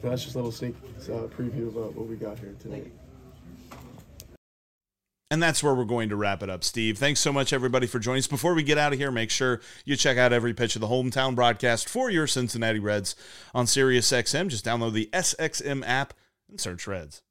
that's 0.02 0.24
just 0.24 0.36
a 0.36 0.38
little 0.40 0.52
sneak 0.52 0.76
uh, 1.04 1.28
preview 1.28 1.68
of 1.68 1.78
uh, 1.78 1.82
what 1.92 2.08
we 2.08 2.16
got 2.16 2.40
here 2.40 2.56
tonight. 2.60 2.92
And 5.32 5.44
that's 5.44 5.62
where 5.62 5.76
we're 5.76 5.86
going 5.86 6.10
to 6.10 6.16
wrap 6.16 6.42
it 6.42 6.50
up, 6.50 6.64
Steve. 6.64 6.98
Thanks 6.98 7.20
so 7.20 7.32
much, 7.32 7.54
everybody, 7.54 7.86
for 7.86 8.00
joining 8.00 8.20
us. 8.20 8.28
Before 8.28 8.56
we 8.56 8.64
get 8.64 8.80
out 8.80 8.94
of 8.94 9.00
here, 9.00 9.12
make 9.12 9.30
sure 9.30 9.62
you 9.86 9.96
check 9.96 10.18
out 10.18 10.34
every 10.34 10.56
pitch 10.56 10.76
of 10.76 10.82
the 10.82 10.88
hometown 10.88 11.36
broadcast 11.36 11.88
for 11.88 12.10
your 12.10 12.26
Cincinnati 12.26 12.80
Reds 12.80 13.16
on 13.54 13.68
SiriusXM. 13.68 14.48
Just 14.48 14.66
download 14.66 14.94
the 14.94 15.08
SXM 15.14 15.84
app 15.86 16.16
and 16.50 16.60
search 16.60 16.88
Reds. 16.88 17.22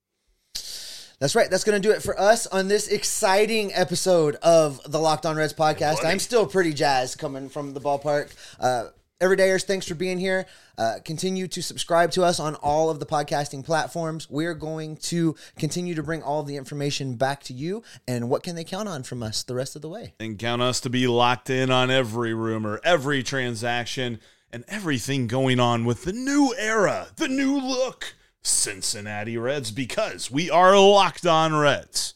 That's 1.18 1.34
right. 1.34 1.50
That's 1.50 1.64
going 1.64 1.80
to 1.80 1.88
do 1.88 1.92
it 1.92 2.00
for 2.00 2.18
us 2.18 2.46
on 2.46 2.68
this 2.68 2.87
exciting 2.87 3.74
episode 3.74 4.37
of 4.37 4.80
the 4.88 5.00
Locked 5.00 5.26
On 5.26 5.37
Reds 5.37 5.52
podcast. 5.52 6.04
I'm 6.04 6.20
still 6.20 6.46
pretty 6.46 6.72
jazzed 6.72 7.18
coming 7.18 7.48
from 7.48 7.74
the 7.74 7.80
ballpark. 7.80 8.30
Uh, 8.61 8.90
Everydayers, 9.20 9.64
thanks 9.64 9.88
for 9.88 9.96
being 9.96 10.18
here. 10.18 10.46
Uh, 10.76 10.98
continue 11.04 11.48
to 11.48 11.61
subscribe 11.61 12.12
to 12.12 12.22
us 12.22 12.38
on 12.38 12.54
all 12.57 12.88
of 12.88 13.00
the 13.00 13.07
podcasting 13.07 13.64
platforms. 13.64 14.31
We're 14.31 14.54
going 14.54 14.96
to 14.98 15.35
continue 15.59 15.96
to 15.96 16.04
bring 16.04 16.22
all 16.22 16.44
the 16.44 16.57
information 16.57 17.16
back 17.16 17.42
to 17.44 17.52
you. 17.52 17.83
And 18.07 18.31
what 18.31 18.44
can 18.44 18.54
they 18.54 18.62
count 18.62 18.88
on 18.88 19.02
from 19.02 19.24
us 19.24 19.42
the 19.42 19.57
rest 19.57 19.74
of 19.74 19.83
the 19.83 19.88
way? 19.88 20.14
And 20.20 20.38
count 20.38 20.62
us 20.62 20.78
to 20.83 20.90
be 20.90 21.09
locked 21.09 21.50
in 21.50 21.68
on 21.68 21.90
every 21.90 22.33
rumor, 22.33 22.81
every 22.85 23.24
transaction, 23.24 24.20
and 24.52 24.64
everything 24.68 25.26
going 25.26 25.59
on 25.59 25.85
with 25.85 26.04
the 26.04 26.12
new 26.12 26.54
era, 26.57 27.09
the 27.16 27.26
new 27.26 27.59
look 27.59 28.14
Cincinnati 28.42 29.37
Reds, 29.37 29.72
because 29.72 30.31
we 30.31 30.48
are 30.48 30.78
locked 30.78 31.26
on 31.26 31.57
Reds 31.57 32.14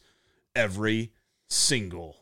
every 0.54 1.10
single 1.48 2.21